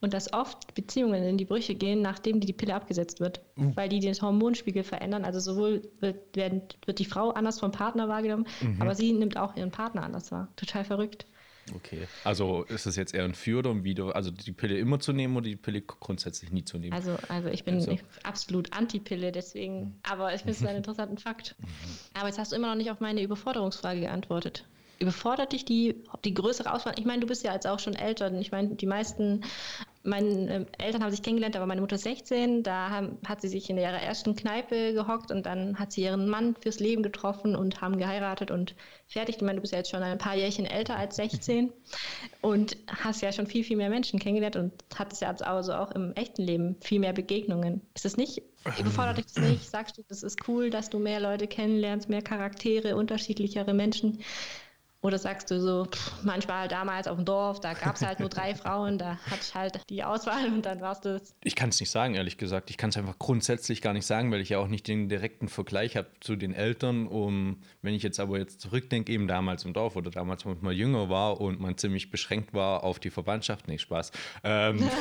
[0.00, 3.72] und dass oft Beziehungen in die Brüche gehen, nachdem die, Pille abgesetzt wird, uh.
[3.74, 5.24] weil die den Hormonspiegel verändern.
[5.24, 8.80] Also sowohl wird, werden, wird die Frau anders vom Partner wahrgenommen, mhm.
[8.80, 10.48] aber sie nimmt auch ihren Partner anders wahr.
[10.56, 11.26] Total verrückt.
[11.74, 14.16] Okay, also ist das jetzt eher ein Für oder ein Wider?
[14.16, 16.94] Also die Pille immer zu nehmen oder die Pille grundsätzlich nie zu nehmen?
[16.94, 17.98] Also, also ich bin also.
[18.22, 19.94] absolut Anti-Pille, deswegen, mhm.
[20.02, 21.56] aber ich finde es einen interessanten Fakt.
[21.58, 21.66] Mhm.
[22.14, 24.64] Aber jetzt hast du immer noch nicht auf meine Überforderungsfrage geantwortet
[24.98, 26.94] überfordert dich die, die größere Auswahl?
[26.98, 28.32] Ich meine, du bist ja jetzt auch schon älter.
[28.32, 29.42] Ich meine, die meisten,
[30.02, 32.62] meine ähm, Eltern haben sich kennengelernt, aber meine Mutter ist 16.
[32.62, 36.28] Da haben, hat sie sich in ihrer ersten Kneipe gehockt und dann hat sie ihren
[36.28, 38.74] Mann fürs Leben getroffen und haben geheiratet und
[39.06, 39.36] fertig.
[39.36, 41.72] Ich meine, du bist ja jetzt schon ein paar Jährchen älter als 16
[42.42, 46.12] und hast ja schon viel, viel mehr Menschen kennengelernt und hattest ja also auch im
[46.14, 47.82] echten Leben viel mehr Begegnungen.
[47.94, 48.42] Ist das nicht,
[48.78, 49.70] überfordert dich das nicht?
[49.70, 54.20] Sagst du, das ist cool, dass du mehr Leute kennenlernst, mehr Charaktere, unterschiedlichere Menschen?
[55.00, 58.28] Oder sagst du so, pff, manchmal damals auf dem Dorf, da gab es halt nur
[58.28, 61.36] drei Frauen, da hatte ich halt die Auswahl und dann warst du es.
[61.44, 62.68] Ich kann es nicht sagen, ehrlich gesagt.
[62.70, 65.48] Ich kann es einfach grundsätzlich gar nicht sagen, weil ich ja auch nicht den direkten
[65.48, 67.06] Vergleich habe zu den Eltern.
[67.06, 70.74] Um, wenn ich jetzt aber jetzt zurückdenke, eben damals im Dorf oder damals, als man
[70.74, 73.68] jünger war und man ziemlich beschränkt war auf die Verwandtschaft.
[73.68, 74.10] Nee, Spaß.
[74.42, 74.90] Ähm.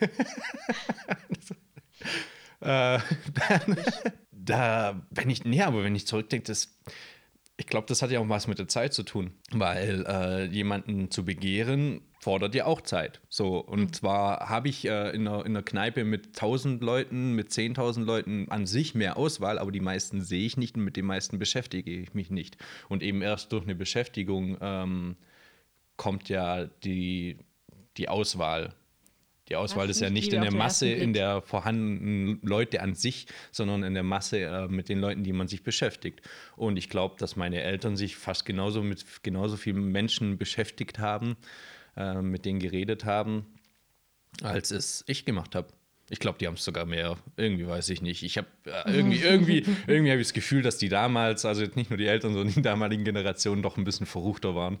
[2.60, 3.76] äh, dann,
[4.32, 6.76] da, wenn ich, nee, aber wenn ich zurückdenke, das
[7.60, 11.10] ich glaube, das hat ja auch was mit der Zeit zu tun, weil äh, jemanden
[11.10, 13.20] zu begehren fordert ja auch Zeit.
[13.28, 13.92] So, und mhm.
[13.92, 18.50] zwar habe ich äh, in, einer, in einer Kneipe mit 1000 Leuten, mit 10.000 Leuten
[18.50, 21.90] an sich mehr Auswahl, aber die meisten sehe ich nicht und mit den meisten beschäftige
[21.90, 22.56] ich mich nicht.
[22.88, 25.16] Und eben erst durch eine Beschäftigung ähm,
[25.98, 27.40] kommt ja die,
[27.98, 28.74] die Auswahl.
[29.50, 33.82] Die Auswahl ist ja nicht in der Masse, in der vorhandenen Leute an sich, sondern
[33.82, 36.20] in der Masse äh, mit den Leuten, die man sich beschäftigt.
[36.56, 41.36] Und ich glaube, dass meine Eltern sich fast genauso mit genauso vielen Menschen beschäftigt haben,
[41.96, 43.44] äh, mit denen geredet haben,
[44.40, 45.68] als es ich gemacht habe.
[46.10, 47.16] Ich glaube, die haben es sogar mehr.
[47.36, 48.22] Irgendwie weiß ich nicht.
[48.22, 51.90] Ich habe äh, irgendwie, irgendwie, irgendwie habe ich das Gefühl, dass die damals, also nicht
[51.90, 54.78] nur die Eltern, sondern die damaligen Generationen doch ein bisschen verruchter waren.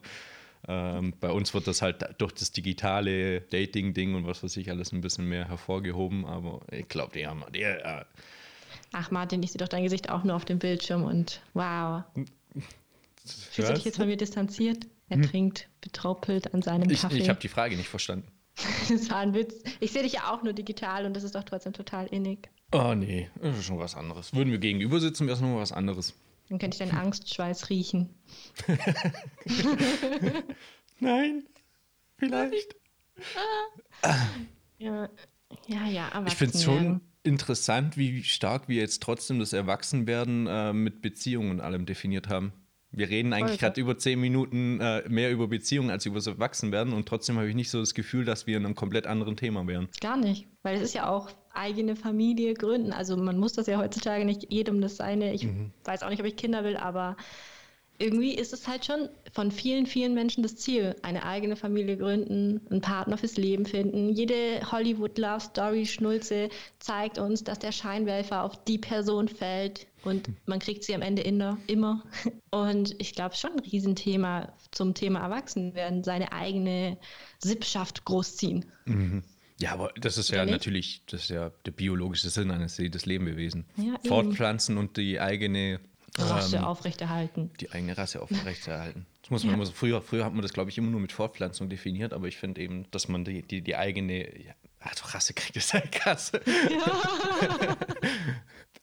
[0.68, 4.92] Ähm, bei uns wird das halt durch das digitale Dating-Ding und was weiß ich alles
[4.92, 7.44] ein bisschen mehr hervorgehoben, aber ich glaube, die haben.
[7.54, 8.04] Die, äh
[8.92, 12.02] Ach, Martin, ich sehe doch dein Gesicht auch nur auf dem Bildschirm und wow.
[13.24, 14.86] Fühlst du dich jetzt von mir distanziert?
[15.08, 15.22] Er hm.
[15.24, 17.18] trinkt betroppelt an seinem ich, Kaffee.
[17.18, 18.28] Ich habe die Frage nicht verstanden.
[18.88, 19.62] das war ein Witz.
[19.80, 22.48] Ich sehe dich ja auch nur digital und das ist doch trotzdem total innig.
[22.72, 24.34] Oh nee, das ist schon was anderes.
[24.34, 26.14] Würden wir gegenüber sitzen, wäre es nur was anderes.
[26.50, 28.10] Dann könnte ich deinen Angstschweiß riechen.
[30.98, 31.44] Nein,
[32.18, 32.74] vielleicht.
[34.78, 35.08] ja,
[35.68, 40.72] ja, ja Ich finde es schon interessant, wie stark wir jetzt trotzdem das Erwachsenwerden äh,
[40.72, 42.52] mit Beziehungen und allem definiert haben.
[42.90, 46.92] Wir reden eigentlich gerade über zehn Minuten äh, mehr über Beziehungen als über das Erwachsenwerden
[46.92, 49.64] und trotzdem habe ich nicht so das Gefühl, dass wir in einem komplett anderen Thema
[49.68, 49.88] wären.
[50.00, 52.92] Gar nicht, weil es ist ja auch eigene Familie gründen.
[52.92, 55.34] Also man muss das ja heutzutage nicht jedem das seine.
[55.34, 55.72] Ich mhm.
[55.84, 57.16] weiß auch nicht, ob ich Kinder will, aber
[58.00, 62.66] irgendwie ist es halt schon von vielen, vielen Menschen das Ziel, eine eigene Familie gründen,
[62.70, 64.08] einen Partner fürs Leben finden.
[64.08, 70.94] Jede Hollywood-Love-Story-Schnulze zeigt uns, dass der Scheinwerfer auf die Person fällt und man kriegt sie
[70.94, 72.02] am Ende inner, immer.
[72.50, 76.96] Und ich glaube, schon ein Riesenthema zum Thema Erwachsenwerden, seine eigene
[77.38, 78.64] Sippschaft großziehen.
[78.86, 79.22] Mhm.
[79.60, 83.66] Ja, aber das ist ja, natürlich, das ist ja der biologische Sinn eines jedes Lebewesen.
[83.76, 85.80] Ja, Fortpflanzen und die eigene
[86.16, 87.50] Rasse ähm, aufrechterhalten.
[87.60, 89.06] Die eigene Rasse aufrechterhalten.
[89.22, 89.56] Das muss man ja.
[89.56, 92.26] immer so, früher, früher hat man das, glaube ich, immer nur mit Fortpflanzung definiert, aber
[92.26, 95.92] ich finde eben, dass man die, die, die eigene, ja, also Rasse kriegt, ist halt
[95.92, 96.32] krass.
[96.70, 97.76] Ja.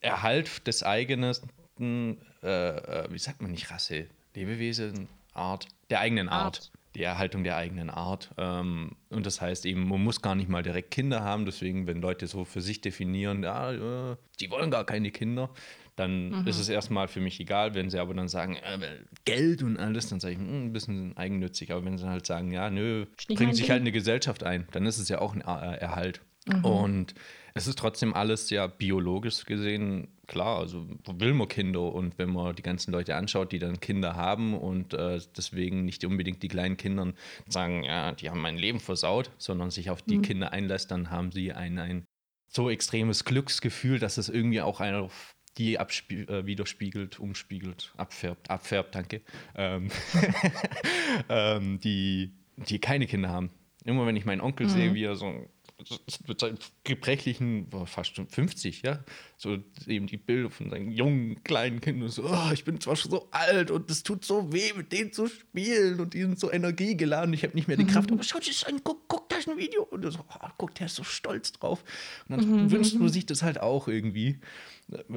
[0.00, 1.34] Erhalt des eigenen,
[1.80, 6.58] äh, äh, wie sagt man nicht Rasse, Lebewesen, Art, der eigenen Art.
[6.58, 8.30] Art die Erhaltung der eigenen Art.
[8.36, 11.46] Ähm, und das heißt eben, man muss gar nicht mal direkt Kinder haben.
[11.46, 15.50] Deswegen, wenn Leute so für sich definieren, ja, die wollen gar keine Kinder,
[15.96, 16.46] dann mhm.
[16.46, 17.74] ist es erstmal für mich egal.
[17.74, 18.78] Wenn sie aber dann sagen, äh,
[19.24, 21.72] Geld und alles, dann sage ich, hm, ein bisschen eigennützig.
[21.72, 24.98] Aber wenn sie halt sagen, ja, nö, bringen sich halt eine Gesellschaft ein, dann ist
[24.98, 26.20] es ja auch ein äh, Erhalt.
[26.46, 26.64] Mhm.
[26.64, 27.14] Und
[27.58, 30.58] es ist trotzdem alles ja biologisch gesehen klar.
[30.58, 34.54] Also will man Kinder und wenn man die ganzen Leute anschaut, die dann Kinder haben
[34.54, 37.12] und äh, deswegen nicht unbedingt die kleinen Kinder
[37.48, 40.22] sagen, ja, die haben mein Leben versaut, sondern sich auf die mhm.
[40.22, 42.04] Kinder einlässt, dann haben sie ein, ein
[42.48, 45.10] so extremes Glücksgefühl, dass es irgendwie auch einer
[45.58, 49.22] die äh, widerspiegelt, umspiegelt, abfärbt, abfärbt, danke,
[49.56, 49.90] ähm,
[51.28, 53.50] ähm, die, die keine Kinder haben.
[53.84, 54.70] Immer wenn ich meinen Onkel mhm.
[54.70, 55.48] sehe, wie er so
[56.26, 59.00] mit seinen gebrechlichen, fast schon 50, ja,
[59.36, 63.10] so eben die Bilder von seinen jungen, kleinen Kindern, so, oh, ich bin zwar schon
[63.10, 66.52] so alt und es tut so weh, mit denen zu spielen und die sind so
[66.52, 69.36] energiegeladen, ich habe nicht mehr die Kraft, aber schau dir das an, guck, guck, da
[69.36, 71.84] ist ein Video und so, oh, guck, der ist so stolz drauf
[72.28, 72.70] und dann mhm.
[72.70, 74.38] wünscht man sich das halt auch irgendwie.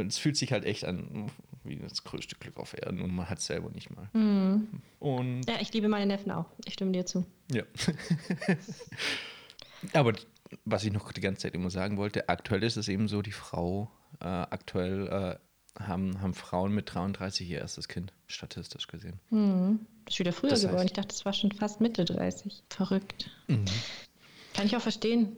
[0.07, 1.31] Es fühlt sich halt echt an
[1.63, 4.10] wie das größte Glück auf Erden und man hat es selber nicht mal.
[4.13, 4.67] Mhm.
[4.99, 6.47] Und ja, ich liebe meine Neffen auch.
[6.65, 7.25] Ich stimme dir zu.
[7.51, 7.63] Ja.
[9.93, 10.13] Aber
[10.65, 13.31] was ich noch die ganze Zeit immer sagen wollte, aktuell ist es eben so, die
[13.31, 19.19] Frau, äh, aktuell äh, haben, haben Frauen mit 33 ihr erstes Kind, statistisch gesehen.
[19.29, 19.85] Mhm.
[20.05, 20.85] Das ist wieder früher das heißt, geworden.
[20.85, 22.63] Ich dachte, das war schon fast Mitte 30.
[22.69, 23.29] Verrückt.
[23.47, 23.65] Mhm.
[24.53, 25.35] Kann ich auch verstehen.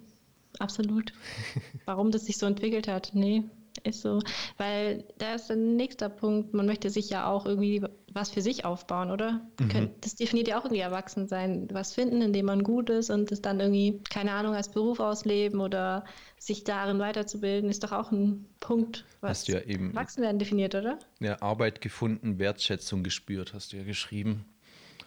[0.60, 1.13] Absolut.
[1.86, 3.12] Warum das sich so entwickelt hat.
[3.13, 3.43] Nee,
[3.84, 4.20] ist so,
[4.58, 7.84] weil da ist der nächste Punkt, man möchte sich ja auch irgendwie
[8.14, 9.42] was für sich aufbauen, oder?
[9.60, 9.90] Mhm.
[10.02, 11.68] Das definiert ja auch irgendwie Erwachsensein.
[11.72, 15.00] Was finden, in dem man gut ist und das dann irgendwie, keine Ahnung, als Beruf
[15.00, 16.06] ausleben oder
[16.38, 20.76] sich darin weiterzubilden, ist doch auch ein Punkt, was hast du ja eben, Erwachsenwerden definiert,
[20.76, 21.00] oder?
[21.20, 24.46] Ja, Arbeit gefunden, Wertschätzung gespürt, hast du ja geschrieben.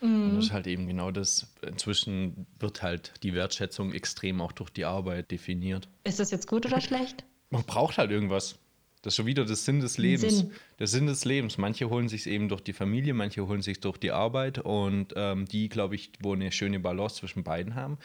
[0.00, 0.30] Mhm.
[0.30, 1.46] Und das ist halt eben genau das.
[1.62, 5.88] Inzwischen wird halt die Wertschätzung extrem auch durch die Arbeit definiert.
[6.04, 7.24] Ist das jetzt gut oder schlecht?
[7.50, 8.58] Man braucht halt irgendwas.
[9.02, 10.38] Das ist schon wieder der Sinn des Lebens.
[10.38, 10.52] Sinn.
[10.80, 11.58] Der Sinn des Lebens.
[11.58, 15.44] Manche holen sich eben durch die Familie, manche holen sich durch die Arbeit und ähm,
[15.46, 17.98] die, glaube ich, wo eine schöne Balance zwischen beiden haben,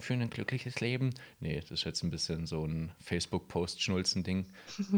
[0.00, 1.10] für ein glückliches Leben.
[1.40, 4.46] Nee, das ist jetzt ein bisschen so ein Facebook-Post-Schnulzen-Ding.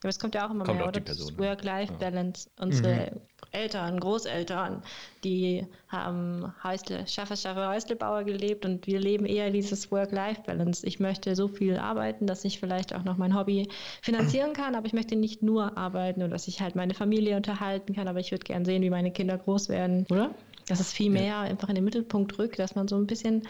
[0.00, 1.00] aber es kommt ja auch immer Kommt mehr, die oder?
[1.00, 1.38] Das Person an.
[1.38, 2.50] Work-Life-Balance.
[2.58, 3.20] Unsere
[3.52, 4.82] Eltern, Großeltern,
[5.24, 10.86] die haben Häusle, Schaffe, Schaffe, Häuslebauer gelebt und wir leben eher dieses Work-Life-Balance.
[10.86, 13.68] Ich möchte so viel arbeiten, dass ich vielleicht auch noch mein Hobby
[14.02, 17.94] finanzieren kann, aber ich möchte nicht nur arbeiten und dass ich halt meine Familie unterhalten
[17.94, 20.34] kann, aber ich würde gern sehen, wie meine Kinder groß werden, oder?
[20.68, 23.42] Dass es viel mehr einfach in den Mittelpunkt rückt, dass man so ein bisschen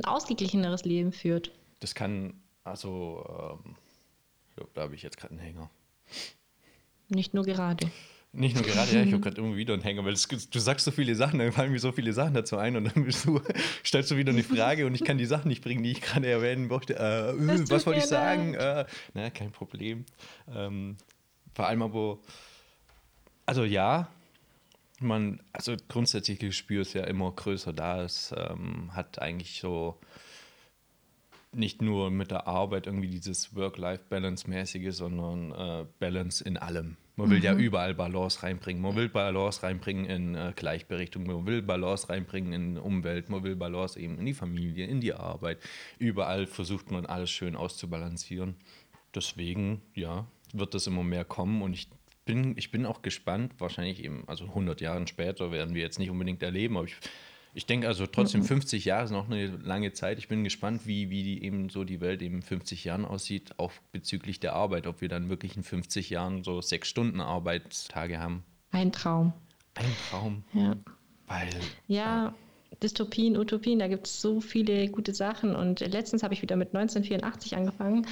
[0.00, 1.52] ein ausgeglicheneres Leben führt.
[1.80, 2.34] Das kann,
[2.64, 3.76] also, ähm,
[4.56, 5.70] glaub, da habe ich jetzt gerade einen Hänger.
[7.08, 7.90] Nicht nur gerade.
[8.32, 10.84] Nicht nur gerade, ja, ich habe gerade immer wieder einen Hänger, weil es, du sagst
[10.84, 13.40] so viele Sachen, dann fallen mir so viele Sachen dazu ein und dann bist du,
[13.84, 16.28] stellst du wieder eine Frage und ich kann die Sachen nicht bringen, die ich gerade
[16.28, 16.96] erwähnen möchte.
[16.96, 18.54] Äh, äh, was wollte ich sagen?
[18.54, 20.04] Äh, na, kein Problem.
[20.54, 20.96] Ähm,
[21.54, 22.18] vor allem aber,
[23.46, 24.08] also ja,
[25.00, 28.02] man, also grundsätzlich Gespür ist ja immer größer da.
[28.02, 29.98] Es ähm, hat eigentlich so
[31.52, 36.96] nicht nur mit der Arbeit irgendwie dieses Work-Life-Balance-mäßige, sondern äh, Balance in allem.
[37.16, 38.80] Man will ja überall Balance reinbringen.
[38.80, 43.56] Man will Balance reinbringen in äh, Gleichberechtigung, man will Balance reinbringen in Umwelt, man will
[43.56, 45.58] Balance eben in die Familie, in die Arbeit.
[45.98, 48.54] Überall versucht man alles schön auszubalancieren.
[49.14, 51.88] Deswegen, ja, wird das immer mehr kommen und ich
[52.24, 56.10] bin, ich bin auch gespannt, wahrscheinlich eben, also 100 Jahre später werden wir jetzt nicht
[56.10, 56.96] unbedingt erleben, aber ich,
[57.54, 60.18] ich denke also trotzdem 50 Jahre ist noch eine lange Zeit.
[60.18, 63.58] Ich bin gespannt, wie, wie die eben so die Welt eben in 50 Jahren aussieht,
[63.58, 68.18] auch bezüglich der Arbeit, ob wir dann wirklich in 50 Jahren so sechs Stunden Arbeitstage
[68.20, 68.44] haben.
[68.70, 69.32] Ein Traum.
[69.74, 70.76] Ein Traum, Ja.
[71.26, 71.48] weil
[71.88, 72.34] Ja,
[72.82, 75.56] Dystopien, Utopien, da gibt es so viele gute Sachen.
[75.56, 78.06] Und letztens habe ich wieder mit 1984 angefangen.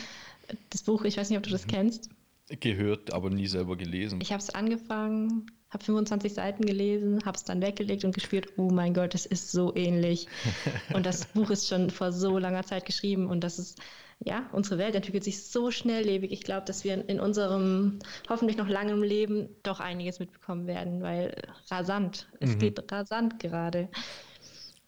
[0.70, 2.10] Das Buch, ich weiß nicht, ob du das kennst.
[2.48, 4.20] Gehört, aber nie selber gelesen.
[4.22, 8.70] Ich habe es angefangen, habe 25 Seiten gelesen, habe es dann weggelegt und gespürt, oh
[8.70, 10.26] mein Gott, das ist so ähnlich.
[10.94, 13.78] und das Buch ist schon vor so langer Zeit geschrieben und das ist,
[14.20, 16.32] ja, unsere Welt entwickelt sich so schnelllebig.
[16.32, 21.36] Ich glaube, dass wir in unserem hoffentlich noch langem Leben doch einiges mitbekommen werden, weil
[21.70, 23.88] rasant, es geht rasant gerade.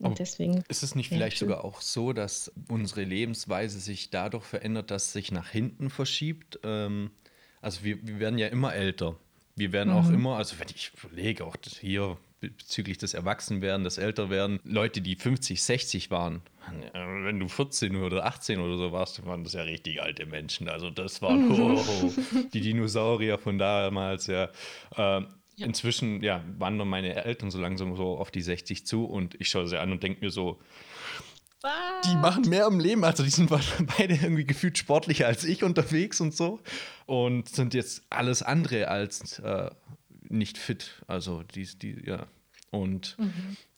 [0.00, 0.64] Und deswegen.
[0.68, 1.48] Ist es nicht vielleicht schön.
[1.48, 6.58] sogar auch so, dass unsere Lebensweise sich dadurch verändert, dass sich nach hinten verschiebt?
[6.64, 7.10] Ähm,
[7.60, 9.16] also wir, wir werden ja immer älter.
[9.56, 14.60] Wir werden auch immer, also wenn ich überlege, auch hier bezüglich des Erwachsenwerden, des Älterwerden,
[14.64, 16.40] Leute, die 50, 60 waren,
[16.94, 20.68] äh, wenn du 14 oder 18 oder so warst, waren das ja richtig alte Menschen.
[20.68, 22.12] Also das waren oh, oh,
[22.54, 24.48] die Dinosaurier von damals, ja.
[24.96, 25.66] Ähm, Ja.
[25.66, 29.66] Inzwischen ja, wandern meine Eltern so langsam so auf die 60 zu und ich schaue
[29.68, 30.58] sie an und denke mir so,
[32.04, 33.04] die machen mehr im Leben.
[33.04, 33.50] Also die sind
[33.98, 36.60] beide irgendwie gefühlt sportlicher als ich unterwegs und so.
[37.06, 39.70] Und sind jetzt alles andere als äh,
[40.22, 41.02] nicht fit.
[41.06, 42.26] Also die, die, ja.
[42.70, 43.16] Und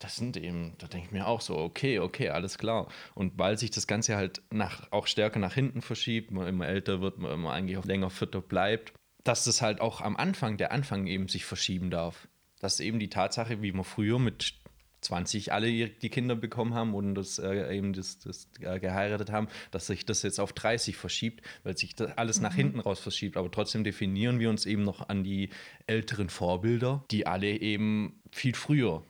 [0.01, 2.89] das sind eben, da denke ich mir auch so, okay, okay, alles klar.
[3.15, 7.01] Und weil sich das Ganze halt nach, auch stärker nach hinten verschiebt, man immer älter
[7.01, 8.93] wird, man immer eigentlich auch länger fitter bleibt,
[9.25, 12.29] dass das halt auch am Anfang, der Anfang eben sich verschieben darf.
[12.61, 14.55] Dass eben die Tatsache, wie man früher mit
[15.03, 19.49] 20 alle die Kinder bekommen haben und das äh, eben das, das äh, geheiratet haben,
[19.71, 23.37] dass sich das jetzt auf 30 verschiebt, weil sich das alles nach hinten raus verschiebt.
[23.37, 25.51] Aber trotzdem definieren wir uns eben noch an die
[25.87, 29.03] älteren Vorbilder, die alle eben viel früher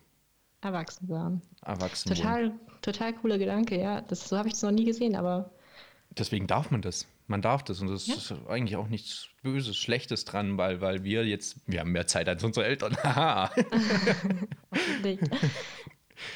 [0.62, 1.42] Erwachsen waren.
[1.64, 2.18] erwachsen wurden.
[2.22, 2.52] Total,
[2.82, 4.00] total cooler Gedanke, ja.
[4.00, 5.50] Das, so habe ich es noch nie gesehen, aber
[6.18, 7.06] Deswegen darf man das.
[7.26, 8.14] Man darf das und das Ja.
[8.16, 12.28] ist eigentlich auch nichts Böses, Schlechtes dran, weil, weil wir jetzt, wir haben mehr Zeit
[12.28, 12.94] als unsere Eltern.
[13.02, 13.50] Haha.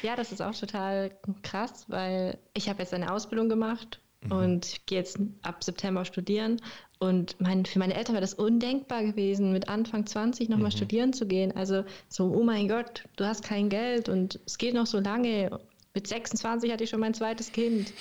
[0.01, 4.99] Ja, das ist auch total krass, weil ich habe jetzt eine Ausbildung gemacht und gehe
[4.99, 6.61] jetzt ab September studieren.
[6.99, 11.27] Und mein, für meine Eltern wäre das undenkbar gewesen, mit Anfang 20 nochmal studieren zu
[11.27, 11.55] gehen.
[11.55, 15.59] Also so, oh mein Gott, du hast kein Geld und es geht noch so lange.
[15.93, 17.93] Mit 26 hatte ich schon mein zweites Kind.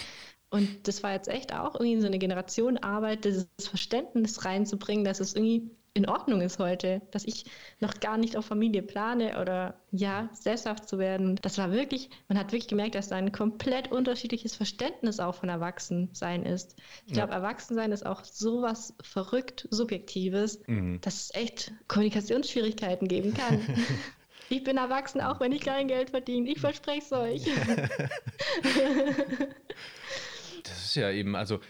[0.51, 5.35] Und das war jetzt echt auch irgendwie so eine Generationenarbeit, dieses Verständnis reinzubringen, dass es
[5.35, 7.47] irgendwie in Ordnung ist heute, dass ich
[7.81, 11.37] noch gar nicht auf Familie plane oder ja, sesshaft zu werden.
[11.41, 15.49] Das war wirklich, man hat wirklich gemerkt, dass da ein komplett unterschiedliches Verständnis auch von
[15.49, 16.77] Erwachsensein ist.
[17.07, 20.61] Ich glaube, Erwachsensein ist auch sowas verrückt Subjektives,
[21.01, 23.61] dass es echt Kommunikationsschwierigkeiten geben kann.
[24.49, 26.49] Ich bin erwachsen, auch wenn ich kein Geld verdiene.
[26.49, 27.43] Ich verspreche es euch.
[30.63, 31.61] Das ist ja eben, also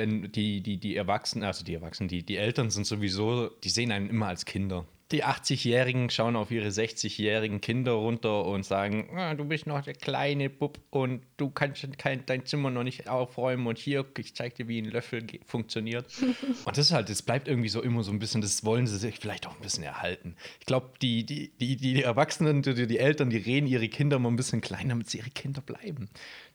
[0.00, 3.92] wenn die, die, die Erwachsenen, also die Erwachsenen, die, die Eltern sind sowieso, die sehen
[3.92, 4.86] einen immer als Kinder.
[5.12, 9.94] die 80-Jährigen schauen auf ihre 60-jährigen Kinder runter und sagen, ah, du bist noch der
[9.94, 14.54] kleine Bub und du kannst kein, dein Zimmer noch nicht aufräumen und hier, ich zeig
[14.54, 16.06] dir, wie ein Löffel funktioniert.
[16.64, 18.98] und das ist halt, das bleibt irgendwie so immer so ein bisschen, das wollen sie
[18.98, 20.36] sich vielleicht auch ein bisschen erhalten.
[20.60, 24.28] Ich glaube, die, die, die, die Erwachsenen, die, die Eltern, die reden ihre Kinder mal
[24.28, 26.08] ein bisschen klein, damit sie ihre Kinder bleiben.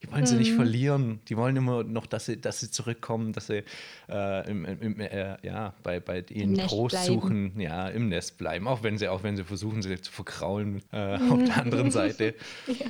[0.04, 0.56] Die wollen sie nicht mhm.
[0.56, 1.20] verlieren.
[1.28, 3.64] Die wollen immer noch, dass sie, dass sie zurückkommen, dass sie
[4.10, 8.68] äh, im, im, äh, ja, bei, bei ihnen Trost suchen, ja, im Nest bleiben.
[8.68, 12.36] Auch wenn sie, auch wenn sie versuchen, sie zu verkraulen äh, auf der anderen Seite.
[12.68, 12.88] ja.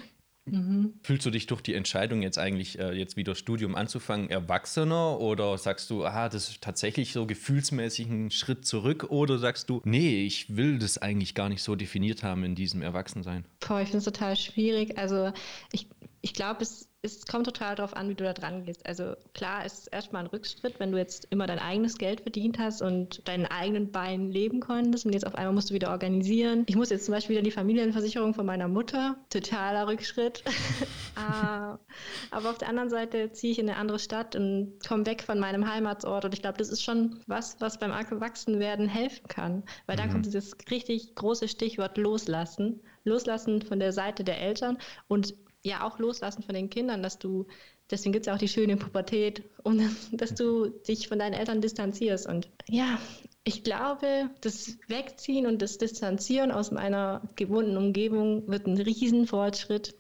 [0.48, 0.94] Mhm.
[1.02, 5.58] Fühlst du dich durch die Entscheidung jetzt eigentlich äh, jetzt wieder Studium anzufangen erwachsener oder
[5.58, 10.24] sagst du, ah, das ist tatsächlich so gefühlsmäßig ein Schritt zurück oder sagst du, nee,
[10.24, 13.46] ich will das eigentlich gar nicht so definiert haben in diesem Erwachsensein?
[13.60, 15.00] Boah, ich finde es total schwierig.
[15.00, 15.34] Also
[15.72, 15.88] ich,
[16.22, 18.86] ich glaube, es es kommt total darauf an, wie du da dran gehst.
[18.86, 22.60] Also klar ist es erstmal ein Rückschritt, wenn du jetzt immer dein eigenes Geld verdient
[22.60, 26.64] hast und deinen eigenen Beinen leben konntest und jetzt auf einmal musst du wieder organisieren.
[26.68, 29.16] Ich muss jetzt zum Beispiel wieder die Familienversicherung von meiner Mutter.
[29.30, 30.44] Totaler Rückschritt.
[31.18, 31.80] Ah,
[32.30, 35.40] aber auf der anderen Seite ziehe ich in eine andere Stadt und komme weg von
[35.40, 39.64] meinem Heimatsort und ich glaube, das ist schon was, was beim Erwachsenwerden helfen kann.
[39.86, 40.12] Weil dann mhm.
[40.12, 42.82] kommt dieses richtig große Stichwort loslassen.
[43.06, 47.48] Loslassen von der Seite der Eltern und ja auch loslassen von den Kindern, dass du,
[47.90, 51.62] deswegen gibt es ja auch die schöne Pubertät, um, dass du dich von deinen Eltern
[51.62, 52.28] distanzierst.
[52.28, 53.00] Und ja,
[53.44, 59.96] ich glaube, das Wegziehen und das Distanzieren aus meiner gewohnten Umgebung wird ein Riesenfortschritt.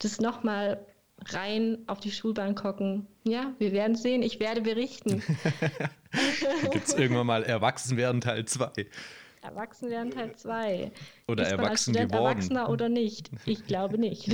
[0.00, 0.84] Das nochmal
[1.26, 3.06] rein auf die Schulbank gucken.
[3.24, 4.22] Ja, wir werden sehen.
[4.22, 5.22] Ich werde berichten.
[6.70, 8.86] Gibt es irgendwann mal Erwachsenwerden Teil 2?
[9.44, 10.90] Erwachsen werden Teil 2.
[11.28, 12.26] Oder Ist erwachsen man als geworden.
[12.26, 13.30] Erwachsener oder nicht?
[13.44, 14.30] Ich glaube nicht.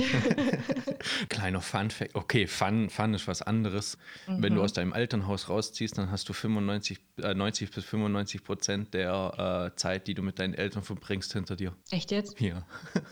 [1.29, 2.15] Kleiner Fun-Fact.
[2.15, 3.97] Okay, Fun, Fun ist was anderes.
[4.27, 4.43] Mhm.
[4.43, 4.65] Wenn du mhm.
[4.65, 9.75] aus deinem Elternhaus rausziehst, dann hast du 95, äh, 90 bis 95 Prozent der äh,
[9.75, 11.75] Zeit, die du mit deinen Eltern verbringst, hinter dir.
[11.89, 12.39] Echt jetzt?
[12.39, 12.65] Ja.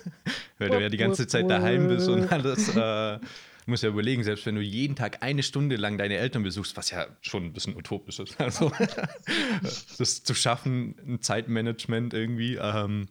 [0.58, 2.76] Weil du ja die ganze Zeit daheim bist und alles.
[2.76, 3.20] Äh,
[3.70, 6.92] musst ja überlegen, selbst wenn du jeden Tag eine Stunde lang deine Eltern besuchst, was
[6.92, 8.72] ja schon ein bisschen utopisch ist, also
[9.98, 13.08] das zu schaffen, ein Zeitmanagement irgendwie, ähm,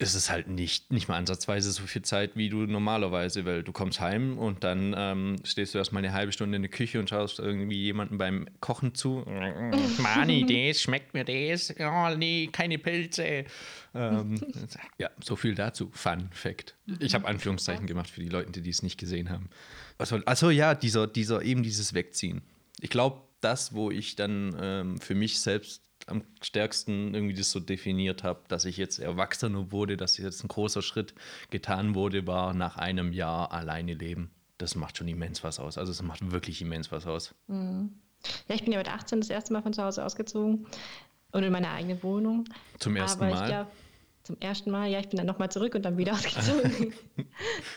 [0.00, 3.70] ist es halt nicht, nicht mal ansatzweise so viel Zeit, wie du normalerweise, weil du
[3.70, 7.10] kommst heim und dann ähm, stehst du erstmal eine halbe Stunde in der Küche und
[7.10, 9.26] schaust irgendwie jemanden beim Kochen zu.
[9.98, 11.74] Mani, das schmeckt mir das.
[11.78, 13.44] Oh, nee, keine Pilze.
[13.94, 14.40] Ähm,
[14.96, 15.90] ja, so viel dazu.
[15.92, 16.76] Fun Fact.
[16.98, 19.50] Ich habe Anführungszeichen gemacht für die Leute, die es nicht gesehen haben.
[19.98, 22.40] Also, also ja, dieser, dieser, eben dieses Wegziehen.
[22.80, 27.60] Ich glaube, das, wo ich dann ähm, für mich selbst am stärksten irgendwie das so
[27.60, 31.14] definiert habe, dass ich jetzt erwachsener wurde, dass jetzt ein großer Schritt
[31.50, 34.30] getan wurde, war nach einem Jahr alleine leben.
[34.58, 35.78] Das macht schon immens was aus.
[35.78, 37.34] Also es macht wirklich immens was aus.
[37.46, 37.94] Mhm.
[38.48, 40.66] Ja, ich bin ja mit 18 das erste Mal von zu Hause ausgezogen
[41.32, 42.44] und in meine eigene Wohnung.
[42.78, 43.66] Zum ersten Aber Mal?
[44.22, 44.88] Zum ersten Mal.
[44.90, 46.92] Ja, ich bin dann nochmal zurück und dann wieder ausgezogen.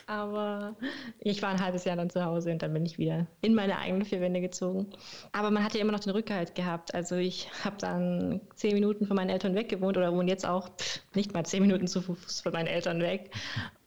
[0.08, 0.76] Aber
[1.20, 3.78] ich war ein halbes Jahr dann zu Hause und dann bin ich wieder in meine
[3.78, 4.88] eigenen vier Wände gezogen.
[5.32, 6.94] Aber man hat ja immer noch den Rückhalt gehabt.
[6.94, 10.70] Also ich habe dann zehn Minuten von meinen Eltern weg gewohnt oder wohne jetzt auch
[10.78, 13.32] pff, nicht mal zehn Minuten zu Fuß von meinen Eltern weg.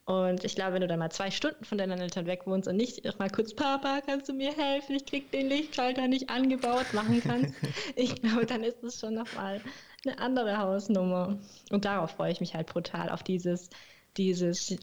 [0.07, 2.77] Und ich glaube, wenn du dann mal zwei Stunden von deinen Eltern weg wohnst und
[2.77, 4.95] nicht mal kurz, Papa, kannst du mir helfen?
[4.95, 7.53] Ich krieg den Lichtschalter nicht angebaut machen kannst.
[7.97, 9.61] ich glaube, dann ist es schon nochmal
[10.07, 11.39] eine andere Hausnummer.
[11.71, 13.71] Und darauf freue ich mich halt brutal, auf dieses,
[14.17, 14.77] dieses,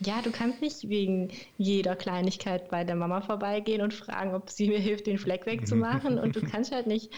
[0.00, 4.68] ja, du kannst nicht wegen jeder Kleinigkeit bei der Mama vorbeigehen und fragen, ob sie
[4.68, 6.18] mir hilft, den Fleck wegzumachen.
[6.18, 7.12] und du kannst halt nicht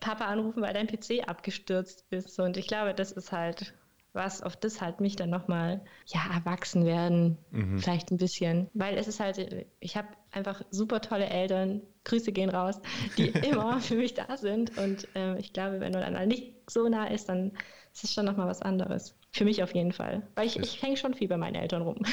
[0.00, 2.38] Papa anrufen, weil dein PC abgestürzt ist.
[2.38, 3.74] Und ich glaube, das ist halt
[4.12, 7.78] was, auf das halt mich dann nochmal, ja, erwachsen werden, mhm.
[7.78, 8.68] vielleicht ein bisschen.
[8.74, 12.80] Weil es ist halt, ich habe einfach super tolle Eltern, Grüße gehen raus,
[13.16, 14.76] die immer für mich da sind.
[14.78, 17.52] Und äh, ich glaube, wenn man dann nicht so nah ist, dann
[17.94, 19.14] ist es schon nochmal was anderes.
[19.32, 20.26] Für mich auf jeden Fall.
[20.34, 21.96] Weil ich, ich hänge schon viel bei meinen Eltern rum.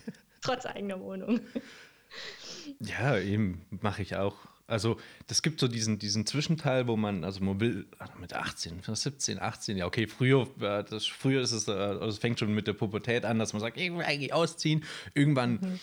[0.42, 1.40] Trotz eigener Wohnung.
[2.80, 4.36] Ja, eben mache ich auch.
[4.66, 7.86] Also das gibt so diesen, diesen Zwischenteil, wo man, also man will
[8.20, 12.38] mit 18, 17, 18, ja okay, früher, das, früher ist es, äh, also es fängt
[12.38, 14.84] schon mit der Pubertät an, dass man sagt, ich will eigentlich ausziehen.
[15.14, 15.80] Irgendwann mhm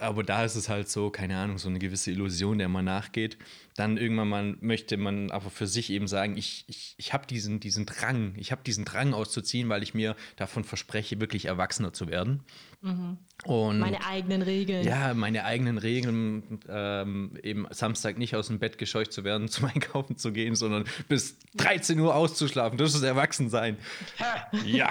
[0.00, 3.38] aber da ist es halt so, keine Ahnung, so eine gewisse Illusion, der man nachgeht.
[3.76, 7.60] Dann irgendwann mal möchte man aber für sich eben sagen, ich, ich, ich habe diesen,
[7.60, 12.08] diesen Drang, ich habe diesen Drang auszuziehen, weil ich mir davon verspreche, wirklich erwachsener zu
[12.08, 12.42] werden.
[12.82, 13.18] Mhm.
[13.44, 14.84] Und meine eigenen Regeln.
[14.84, 19.66] Ja, meine eigenen Regeln, ähm, eben Samstag nicht aus dem Bett gescheucht zu werden, zum
[19.66, 22.78] Einkaufen zu gehen, sondern bis 13 Uhr auszuschlafen.
[22.78, 23.76] Das ist Erwachsensein.
[24.64, 24.90] ja.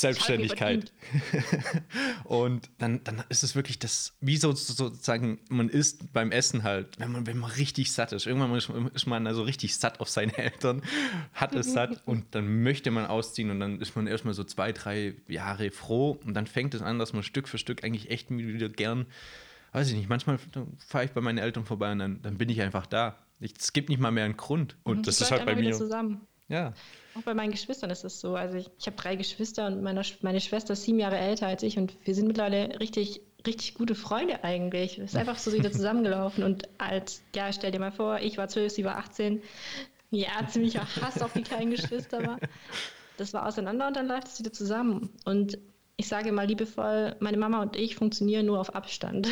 [0.00, 0.92] Selbstständigkeit.
[2.24, 6.98] und dann, dann ist es wirklich das, wie so, sozusagen, man isst beim Essen halt,
[6.98, 8.26] wenn man, wenn man richtig satt ist.
[8.26, 10.82] Irgendwann ist, man also richtig satt auf seine Eltern,
[11.32, 14.72] hat es satt und dann möchte man ausziehen und dann ist man erstmal so zwei,
[14.72, 18.30] drei Jahre froh und dann fängt es an, dass man Stück für Stück eigentlich echt
[18.30, 19.06] wieder gern,
[19.72, 20.38] weiß ich nicht, manchmal
[20.78, 23.18] fahre ich bei meinen Eltern vorbei und dann, dann bin ich einfach da.
[23.40, 24.76] es gibt nicht mal mehr einen Grund.
[24.84, 25.72] Und das, das ist halt bei mir.
[25.72, 26.26] Zusammen.
[26.48, 26.72] Ja.
[27.14, 28.34] Auch bei meinen Geschwistern ist es so.
[28.34, 31.62] Also ich, ich habe drei Geschwister und meine, meine Schwester ist sieben Jahre älter als
[31.62, 34.98] ich und wir sind mittlerweile richtig, richtig gute Freunde eigentlich.
[34.98, 38.48] Es ist einfach so wieder zusammengelaufen und als, ja, stell dir mal vor, ich war
[38.48, 39.42] zwölf, sie war 18.
[40.10, 42.38] Ja, ziemlicher Hass auf die kleinen Geschwister war.
[43.18, 45.10] Das war auseinander und dann läuft es wieder zusammen.
[45.26, 45.58] Und
[45.96, 49.28] ich sage mal liebevoll, meine Mama und ich funktionieren nur auf Abstand.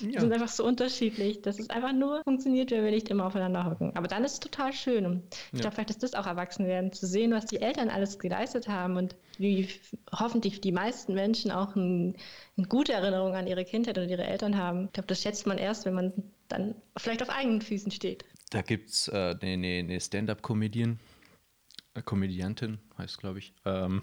[0.00, 0.12] Ja.
[0.12, 3.64] Wir sind einfach so unterschiedlich, dass es einfach nur funktioniert, wenn wir nicht immer aufeinander
[3.64, 3.96] hocken.
[3.96, 5.06] Aber dann ist es total schön.
[5.06, 5.22] Und
[5.52, 5.60] ich ja.
[5.60, 9.16] glaube, vielleicht ist das auch Erwachsenwerden, zu sehen, was die Eltern alles geleistet haben und
[9.38, 9.68] wie
[10.12, 12.16] hoffentlich die meisten Menschen auch ein,
[12.56, 14.86] eine gute Erinnerung an ihre Kindheit und ihre Eltern haben.
[14.86, 16.12] Ich glaube, das schätzt man erst, wenn man
[16.48, 18.24] dann vielleicht auf eigenen Füßen steht.
[18.50, 20.98] Da gibt es äh, eine, eine Stand-up-Comedian,
[21.94, 23.52] äh, Komödiantin heißt, glaube ich.
[23.64, 24.02] Ähm,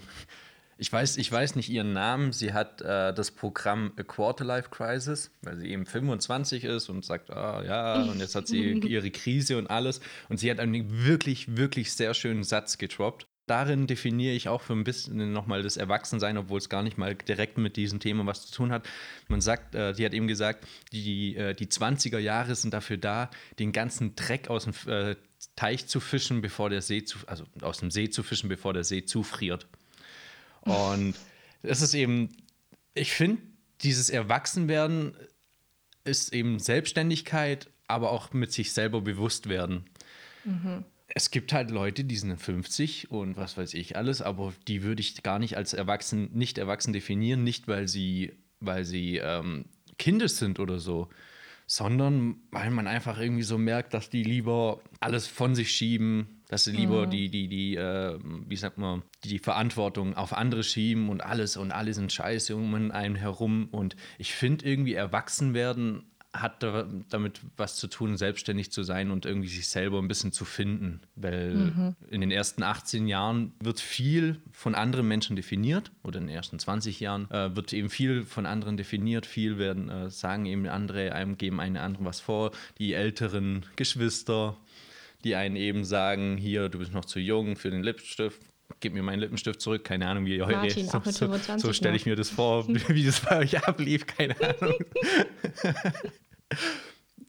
[0.78, 2.32] ich weiß, ich weiß nicht ihren Namen.
[2.32, 7.04] Sie hat äh, das Programm A Quarter Life Crisis, weil sie eben 25 ist und
[7.04, 10.00] sagt, ah ja, und jetzt hat sie ihre Krise und alles.
[10.28, 13.26] Und sie hat einen wirklich, wirklich sehr schönen Satz getroppt.
[13.46, 17.14] Darin definiere ich auch für ein bisschen nochmal das Erwachsensein, obwohl es gar nicht mal
[17.14, 18.86] direkt mit diesem Thema was zu tun hat.
[19.28, 23.30] Man sagt, äh, die hat eben gesagt, die, äh, die 20er Jahre sind dafür da,
[23.60, 25.14] den ganzen Dreck aus dem äh,
[25.54, 28.84] Teich zu fischen, bevor der See zu, also aus dem See zu fischen, bevor der
[28.84, 29.68] See zufriert.
[30.66, 31.14] Und
[31.62, 32.28] es ist eben,
[32.94, 33.42] ich finde,
[33.82, 35.16] dieses Erwachsenwerden
[36.04, 39.84] ist eben Selbstständigkeit, aber auch mit sich selber bewusst werden.
[40.44, 40.84] Mhm.
[41.08, 45.00] Es gibt halt Leute, die sind 50 und was weiß ich alles, aber die würde
[45.00, 49.66] ich gar nicht als erwachsen, nicht erwachsen definieren, nicht weil sie, weil sie ähm,
[49.98, 51.08] Kinder sind oder so,
[51.66, 56.64] sondern weil man einfach irgendwie so merkt, dass die lieber alles von sich schieben, dass
[56.64, 57.10] sie lieber mhm.
[57.10, 61.72] die, die, die, äh, wie sagt man, die Verantwortung auf andere schieben und alles und
[61.72, 63.68] alle sind scheiße um einen herum.
[63.70, 66.04] Und ich finde irgendwie erwachsen werden
[66.40, 66.62] hat
[67.08, 71.00] damit was zu tun, selbstständig zu sein und irgendwie sich selber ein bisschen zu finden.
[71.14, 71.96] Weil mhm.
[72.10, 76.58] in den ersten 18 Jahren wird viel von anderen Menschen definiert oder in den ersten
[76.58, 79.26] 20 Jahren äh, wird eben viel von anderen definiert.
[79.26, 82.52] Viel werden äh, sagen eben andere, einem geben eine anderen was vor.
[82.78, 84.56] Die älteren Geschwister,
[85.26, 88.40] die einen eben sagen, hier, du bist noch zu jung für den Lippenstift,
[88.80, 92.06] gib mir meinen Lippenstift zurück, keine Ahnung, wie ihr heute so, so, so stelle ich
[92.06, 94.74] mir das vor, wie das bei euch ablief, keine Ahnung.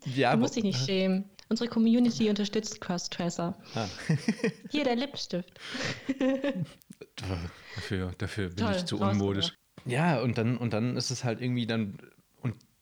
[0.16, 1.26] ja, du musst dich nicht schämen.
[1.50, 3.58] Unsere Community unterstützt Crossdresser.
[3.74, 3.88] Ah.
[4.70, 5.50] Hier der Lippenstift.
[7.76, 9.54] dafür, dafür bin Toll, ich zu unmodisch.
[9.86, 11.98] Ja, und dann, und dann ist es halt irgendwie dann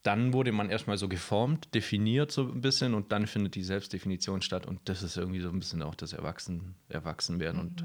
[0.05, 4.43] dann wurde man erstmal so geformt, definiert so ein bisschen und dann findet die Selbstdefinition
[4.43, 7.61] statt und das ist irgendwie so ein bisschen auch das Erwachsen, Erwachsenwerden.
[7.61, 7.67] Mhm.
[7.67, 7.83] Und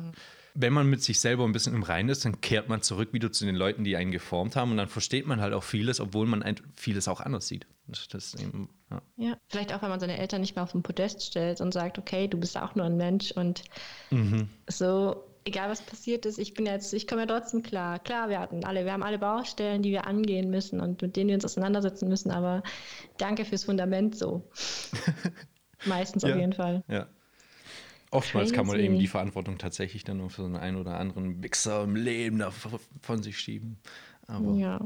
[0.53, 3.33] wenn man mit sich selber ein bisschen im Reinen ist, dann kehrt man zurück wieder
[3.33, 6.27] zu den Leuten, die einen geformt haben und dann versteht man halt auch vieles, obwohl
[6.27, 6.45] man
[6.77, 7.67] vieles auch anders sieht.
[8.11, 9.03] Das eben, ja.
[9.17, 9.37] ja.
[9.49, 12.29] vielleicht auch, wenn man seine Eltern nicht mehr auf den Podest stellt und sagt, okay,
[12.29, 13.65] du bist auch nur ein Mensch und
[14.11, 14.51] mhm.
[14.69, 17.99] so egal was passiert ist, ich bin jetzt, ich komme ja trotzdem klar.
[17.99, 21.29] Klar, wir hatten alle, wir haben alle Baustellen, die wir angehen müssen und mit denen
[21.29, 22.63] wir uns auseinandersetzen müssen, aber
[23.19, 24.49] danke fürs Fundament so.
[25.87, 26.85] Meistens ja, auf jeden Fall.
[26.89, 27.09] Ja.
[28.13, 28.57] Oftmals Crazy.
[28.57, 31.85] kann man eben die Verantwortung tatsächlich dann nur für so einen, einen oder anderen Wichser
[31.85, 32.51] im Leben da
[33.01, 33.79] von sich schieben.
[34.27, 34.81] Aber ja.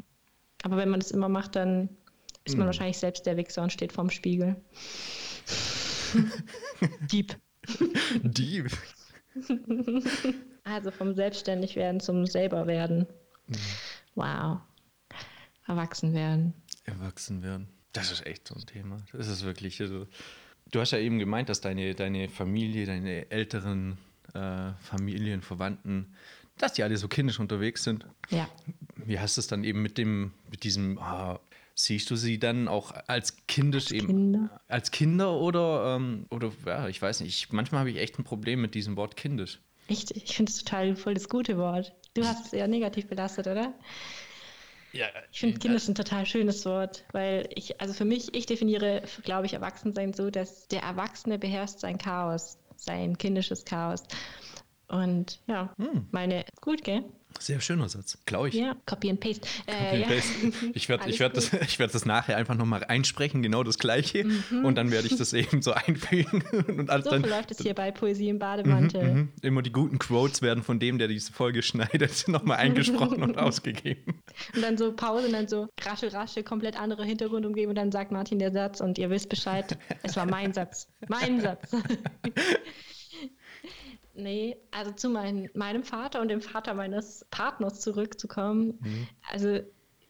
[0.63, 1.89] Aber wenn man das immer macht, dann
[2.45, 2.69] ist man mm.
[2.69, 4.57] wahrscheinlich selbst der Wichser und steht vorm Spiegel.
[7.11, 7.37] Dieb.
[8.23, 8.71] Dieb.
[10.65, 13.07] Also vom Selbstständigwerden zum Selberwerden.
[13.47, 13.57] Mhm.
[14.15, 14.59] Wow.
[15.67, 16.55] Erwachsen werden.
[16.85, 17.69] Erwachsen werden.
[17.93, 18.99] Das ist echt so ein Thema.
[19.13, 19.81] Das ist wirklich.
[19.81, 20.07] Also,
[20.71, 23.99] du hast ja eben gemeint, dass deine, deine Familie, deine älteren
[24.35, 26.15] äh, Familien, Verwandten,
[26.59, 28.07] dass die alle so kindisch unterwegs sind.
[28.31, 28.49] Ja.
[28.97, 31.39] Wie hast du es dann eben mit dem, mit diesem, oh,
[31.75, 34.61] siehst du sie dann auch als kindisch als eben Kinder?
[34.69, 38.61] als Kinder oder, ähm, oder ja, ich weiß nicht, manchmal habe ich echt ein Problem
[38.61, 39.61] mit diesem Wort kindisch.
[39.89, 40.11] Echt?
[40.13, 41.95] Ich finde es total voll das gute Wort.
[42.15, 43.75] Du hast es eher negativ belastet, oder?
[44.93, 48.47] Ja, ich finde Kind ist ein total schönes Wort, weil ich, also für mich, ich
[48.47, 54.05] definiere, glaube ich, Erwachsensein so, dass der Erwachsene beherrscht sein Chaos, sein kindisches Chaos.
[54.87, 56.07] Und ja, hm.
[56.13, 57.05] meine, gut, gell?
[57.45, 58.55] Sehr schöner Satz, glaube ich.
[58.55, 59.47] Ja, Copy and Paste.
[59.67, 60.33] Copy and paste.
[60.75, 64.25] Ich werde werd das, werd das nachher einfach nochmal einsprechen, genau das Gleiche.
[64.25, 64.65] Mhm.
[64.65, 66.43] Und dann werde ich das eben so einfügen.
[66.67, 69.05] Und so dann, läuft es hier bei Poesie im Bademantel.
[69.05, 69.33] Mhm, mhm.
[69.43, 74.23] Immer die guten Quotes werden von dem, der diese Folge schneidet, nochmal eingesprochen und ausgegeben.
[74.55, 78.11] Und dann so Pause und dann so raschel, raschel, komplett andere Hintergrundumgebung und dann sagt
[78.11, 80.89] Martin der Satz und ihr wisst Bescheid, es war mein Satz.
[81.09, 81.73] Mein Satz.
[84.15, 88.79] Nee, also zu mein, meinem Vater und dem Vater meines Partners zurückzukommen.
[88.81, 89.09] Mhm.
[89.31, 89.61] Also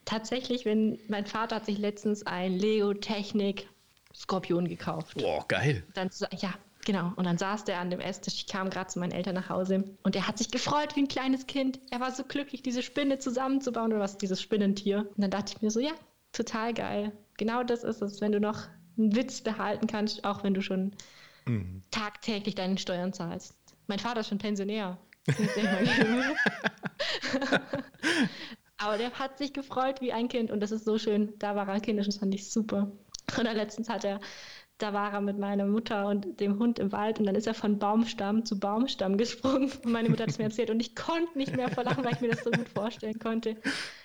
[0.05, 3.69] tatsächlich, wenn mein Vater hat sich letztens ein Lego Technik
[4.15, 5.17] Skorpion gekauft.
[5.19, 5.83] Boah, geil.
[5.95, 7.13] Dann, ja, genau.
[7.17, 8.35] Und dann saß der an dem Esstisch.
[8.35, 11.09] Ich kam gerade zu meinen Eltern nach Hause und er hat sich gefreut wie ein
[11.09, 11.81] kleines Kind.
[11.91, 15.01] Er war so glücklich, diese Spinne zusammenzubauen oder was, dieses Spinnentier.
[15.01, 15.93] Und dann dachte ich mir so, ja,
[16.33, 17.13] total geil.
[17.39, 20.93] Genau das ist es, wenn du noch einen Witz behalten kannst, auch wenn du schon
[21.47, 21.83] mhm.
[21.91, 23.57] tagtäglich deine Steuern zahlst.
[23.87, 24.99] Mein Vater ist schon Pensionär.
[28.76, 31.32] Aber der hat sich gefreut wie ein Kind und das ist so schön.
[31.39, 32.93] Da war er kindisch und das fand ich super.
[33.39, 34.20] Und letztens hat er,
[34.78, 37.55] da war er mit meiner Mutter und dem Hund im Wald und dann ist er
[37.55, 39.72] von Baumstamm zu Baumstamm gesprungen.
[39.85, 42.20] Und meine Mutter hat es mir erzählt und ich konnte nicht mehr verlangen, weil ich
[42.20, 43.57] mir das so gut vorstellen konnte.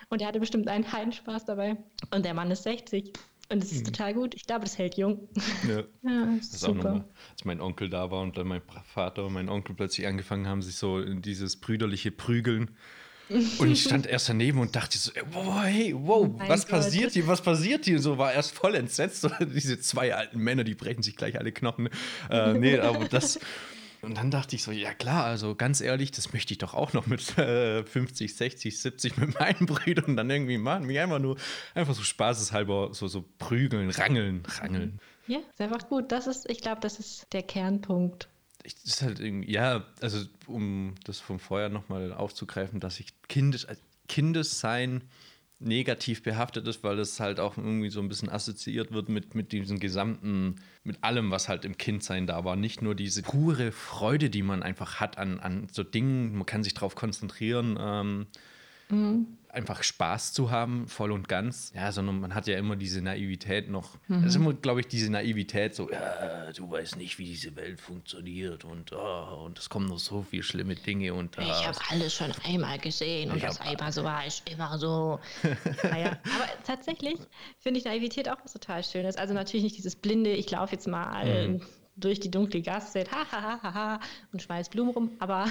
[0.09, 1.77] Und er hatte bestimmt einen Heidenspaß dabei.
[2.11, 3.13] Und der Mann ist 60.
[3.52, 3.86] Und es ist mhm.
[3.86, 4.36] total gut.
[4.36, 5.28] Ich glaube, das hält jung.
[5.68, 5.80] Ja,
[6.10, 6.72] ja das ist super.
[6.72, 8.62] auch nochmal, als mein Onkel da war und dann mein
[8.93, 12.72] Vater und mein Onkel plötzlich angefangen haben, sich so in dieses brüderliche Prügeln.
[13.60, 16.80] Und ich stand erst daneben und dachte so, wow, hey, wow, oh was Gott.
[16.80, 18.00] passiert hier, was passiert hier?
[18.00, 19.28] So war erst voll entsetzt.
[19.39, 21.89] diese zwei alten Männer, die brechen sich gleich alle Knochen.
[22.32, 23.39] Äh, nee, aber das,
[24.02, 26.93] und dann dachte ich so, ja klar, also ganz ehrlich, das möchte ich doch auch
[26.93, 30.86] noch mit äh, 50, 60, 70 mit meinen Brüdern dann irgendwie machen.
[30.86, 31.38] Mich einfach nur,
[31.76, 35.00] einfach so spaßeshalber so, so prügeln, rangeln, rangeln.
[35.28, 36.12] Ja, ist einfach gut.
[36.12, 38.30] Das ist, ich glaube, das ist der Kernpunkt.
[38.64, 43.14] Ich, das ist halt irgendwie, ja, also um das vom Vorher nochmal aufzugreifen, dass ich
[43.28, 43.68] Kindes,
[44.08, 45.04] Kindessein
[45.60, 49.51] negativ behaftet ist, weil es halt auch irgendwie so ein bisschen assoziiert wird mit, mit
[49.51, 52.55] diesem gesamten, mit allem, was halt im Kindsein da war.
[52.55, 56.64] Nicht nur diese pure Freude, die man einfach hat an, an so Dingen, man kann
[56.64, 57.78] sich darauf konzentrieren.
[57.80, 58.28] Ähm,
[58.89, 61.72] mhm einfach Spaß zu haben, voll und ganz.
[61.76, 63.95] Ja, sondern man hat ja immer diese Naivität noch.
[64.08, 64.22] Mhm.
[64.22, 67.82] Das ist immer, glaube ich, diese Naivität, so, ja, du weißt nicht, wie diese Welt
[67.82, 71.78] funktioniert und, oh, und es kommen noch so viele schlimme Dinge und oh, Ich habe
[71.89, 75.20] alles schon einmal gesehen und das einmal so war ich immer so.
[75.84, 77.18] naja, aber tatsächlich
[77.60, 79.16] finde ich Naivität auch was total Schönes.
[79.16, 81.50] Also natürlich nicht dieses blinde, ich laufe jetzt mal.
[81.50, 81.62] Mhm
[82.00, 84.00] durch die dunkle Gasse, ha, ha, ha, ha, ha,
[84.32, 85.45] und schmeißt Blumen rum, aber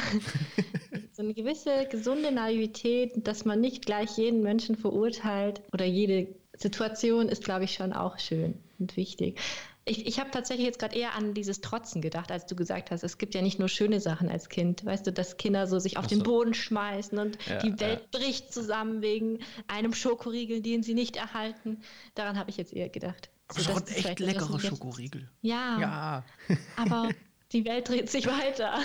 [1.13, 7.29] so eine gewisse gesunde Naivität, dass man nicht gleich jeden Menschen verurteilt oder jede Situation
[7.29, 9.39] ist, glaube ich, schon auch schön und wichtig.
[9.85, 13.03] Ich, ich habe tatsächlich jetzt gerade eher an dieses Trotzen gedacht, als du gesagt hast,
[13.03, 14.85] es gibt ja nicht nur schöne Sachen als Kind.
[14.85, 16.15] Weißt du, dass Kinder so sich auf so.
[16.15, 18.19] den Boden schmeißen und ja, die Welt ja.
[18.19, 21.81] bricht zusammen wegen einem Schokoriegel, den sie nicht erhalten.
[22.15, 23.31] Daran habe ich jetzt eher gedacht.
[23.49, 25.31] Aber so, das echt leckere Schokoriegel.
[25.41, 25.81] Ja.
[25.81, 26.25] Ja.
[26.77, 27.11] aber
[27.53, 28.79] die Welt dreht sich weiter.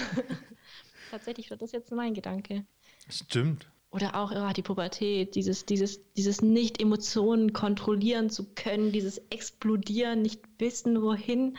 [1.11, 2.66] Tatsächlich wird das jetzt mein Gedanke.
[3.09, 3.68] Stimmt.
[3.91, 10.24] Oder auch ja, die Pubertät, dieses, dieses, dieses nicht Emotionen kontrollieren zu können, dieses Explodieren,
[10.24, 11.57] nicht wissen, wohin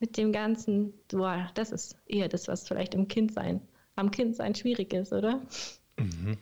[0.00, 0.92] mit dem Ganzen.
[1.08, 3.66] Boah, das ist eher das, was vielleicht im Kindsein,
[3.96, 5.40] am Kindsein schwierig ist, oder?
[5.96, 6.36] Mhm.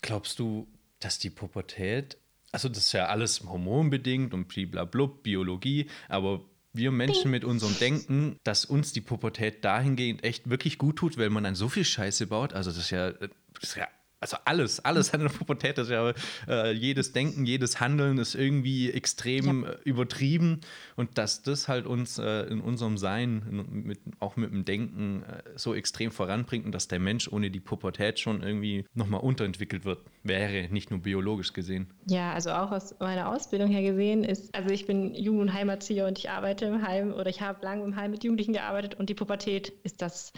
[0.00, 0.66] Glaubst du,
[0.98, 2.18] dass die Pubertät
[2.52, 6.44] also das ist ja alles hormonbedingt und blablabla, Biologie, aber
[6.74, 11.30] wir Menschen mit unserem Denken, dass uns die Pubertät dahingehend echt wirklich gut tut, weil
[11.30, 12.54] man dann so viel Scheiße baut.
[12.54, 13.30] Also das ist ja, das
[13.62, 13.88] ist ja
[14.22, 16.12] also alles, alles an der Pubertät ist ja,
[16.48, 19.70] äh, jedes Denken, jedes Handeln ist irgendwie extrem ja.
[19.70, 20.60] äh, übertrieben
[20.94, 25.24] und dass das halt uns äh, in unserem Sein, in, mit, auch mit dem Denken,
[25.24, 29.84] äh, so extrem voranbringt und dass der Mensch ohne die Pubertät schon irgendwie nochmal unterentwickelt
[29.84, 31.92] wird, wäre, nicht nur biologisch gesehen.
[32.06, 36.06] Ja, also auch aus meiner Ausbildung her gesehen ist, also ich bin Jugend- und Heimerzieher
[36.06, 39.10] und ich arbeite im Heim oder ich habe lange im Heim mit Jugendlichen gearbeitet und
[39.10, 40.32] die Pubertät ist das,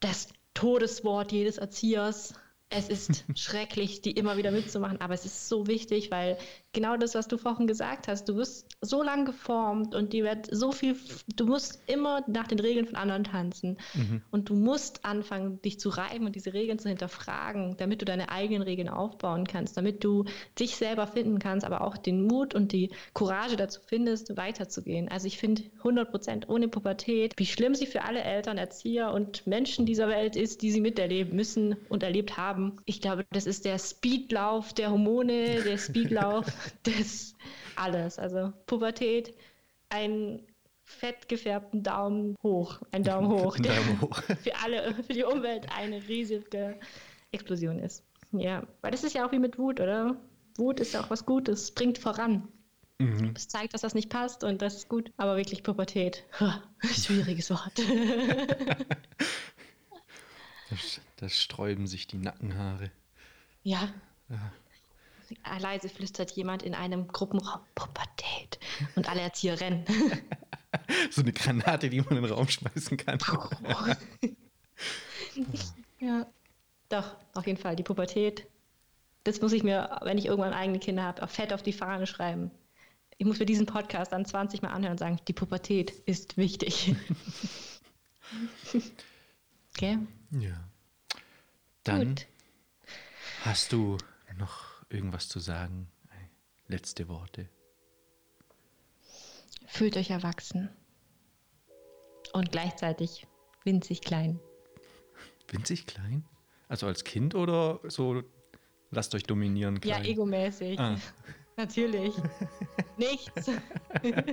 [0.00, 2.34] das Todeswort jedes Erziehers
[2.70, 6.38] es ist schrecklich, die immer wieder mitzumachen, aber es ist so wichtig, weil
[6.72, 10.48] genau das, was du vorhin gesagt hast, du wirst so lang geformt und die wird
[10.50, 10.96] so viel,
[11.34, 14.22] du musst immer nach den Regeln von anderen tanzen mhm.
[14.30, 18.30] und du musst anfangen, dich zu reiben und diese Regeln zu hinterfragen, damit du deine
[18.30, 20.24] eigenen Regeln aufbauen kannst, damit du
[20.58, 25.08] dich selber finden kannst, aber auch den Mut und die Courage dazu findest, weiterzugehen.
[25.08, 29.46] Also ich finde 100 Prozent ohne Pubertät, wie schlimm sie für alle Eltern, Erzieher und
[29.46, 32.76] Menschen dieser Welt ist, die sie miterleben müssen und erlebt haben.
[32.84, 36.46] Ich glaube, das ist der Speedlauf der Hormone, der Speedlauf
[36.86, 37.34] des
[37.76, 38.18] alles.
[38.18, 39.34] Also Pubertät,
[39.88, 40.42] ein
[40.84, 43.56] fett gefärbten Daumen hoch, ein Daumen hoch.
[43.56, 44.22] Daumen hoch.
[44.42, 46.78] für alle, für die Umwelt eine riesige
[47.30, 48.04] Explosion ist.
[48.32, 50.16] Ja, weil das ist ja auch wie mit Wut, oder?
[50.56, 52.48] Wut ist ja auch was Gutes, bringt voran.
[52.98, 53.32] Mhm.
[53.36, 55.12] Es zeigt, dass das nicht passt und das ist gut.
[55.16, 56.24] Aber wirklich Pubertät.
[56.82, 57.78] Schwieriges Wort.
[60.70, 62.90] das, das sträuben sich die Nackenhaare.
[63.62, 63.88] Ja.
[64.28, 64.52] ja.
[65.58, 68.58] Leise flüstert jemand in einem Gruppenraum Pubertät
[68.94, 69.84] und alle Erzieher rennen.
[71.10, 73.18] so eine Granate, die man in den Raum schmeißen kann.
[76.00, 76.26] ja,
[76.88, 78.46] doch, auf jeden Fall die Pubertät.
[79.24, 82.06] Das muss ich mir, wenn ich irgendwann eigene Kinder habe, auch fett auf die Fahne
[82.06, 82.50] schreiben.
[83.18, 86.94] Ich muss mir diesen Podcast dann 20 Mal anhören und sagen, die Pubertät ist wichtig.
[89.74, 89.98] okay?
[90.30, 90.68] Ja.
[91.82, 92.26] Dann Gut.
[93.44, 93.98] hast du
[94.38, 95.90] noch irgendwas zu sagen?
[96.66, 97.48] Letzte Worte.
[99.66, 100.68] Fühlt euch erwachsen
[102.32, 103.26] und gleichzeitig
[103.64, 104.38] winzig klein.
[105.48, 106.24] Winzig klein?
[106.68, 108.22] Also als Kind oder so
[108.90, 110.04] lasst euch dominieren klein?
[110.04, 110.78] Ja, egomäßig.
[110.78, 110.98] Ah.
[111.56, 112.14] Natürlich.
[112.96, 113.50] Nichts.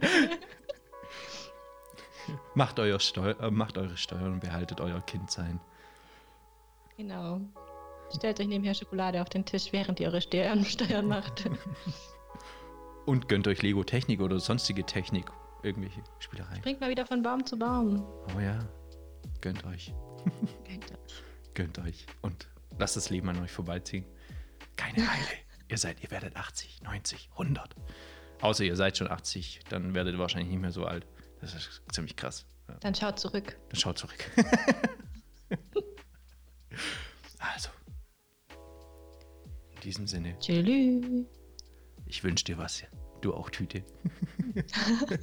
[2.53, 5.59] macht, euer Steu äh, macht eure Steuern und behaltet euer Kind sein.
[6.97, 7.41] Genau.
[8.15, 11.49] Stellt euch nebenher Schokolade auf den Tisch, während ihr eure Steuern, Steuern macht.
[13.05, 15.25] Und gönnt euch Lego Technik oder sonstige Technik,
[15.63, 16.57] irgendwelche Spielereien.
[16.57, 18.03] Springt mal wieder von Baum zu Baum.
[18.35, 18.57] Oh ja,
[19.41, 19.93] gönnt euch.
[20.65, 21.23] Gönnt euch.
[21.53, 22.05] gönnt euch.
[22.21, 22.47] Und
[22.79, 24.05] lasst das Leben an euch vorbeiziehen.
[24.75, 25.27] Keine Eile.
[25.67, 27.75] ihr seid, ihr werdet 80, 90, 100.
[28.41, 31.05] Außer ihr seid schon 80, dann werdet ihr wahrscheinlich nicht mehr so alt.
[31.41, 32.45] Das ist ziemlich krass.
[32.67, 32.75] Ja.
[32.79, 33.55] Dann schaut zurück.
[33.69, 34.31] Dann schaut zurück.
[37.39, 37.69] also
[39.85, 40.37] diesem Sinne.
[40.39, 41.25] Tschüss.
[42.05, 42.83] Ich wünsche dir was.
[43.21, 43.83] Du auch Tüte.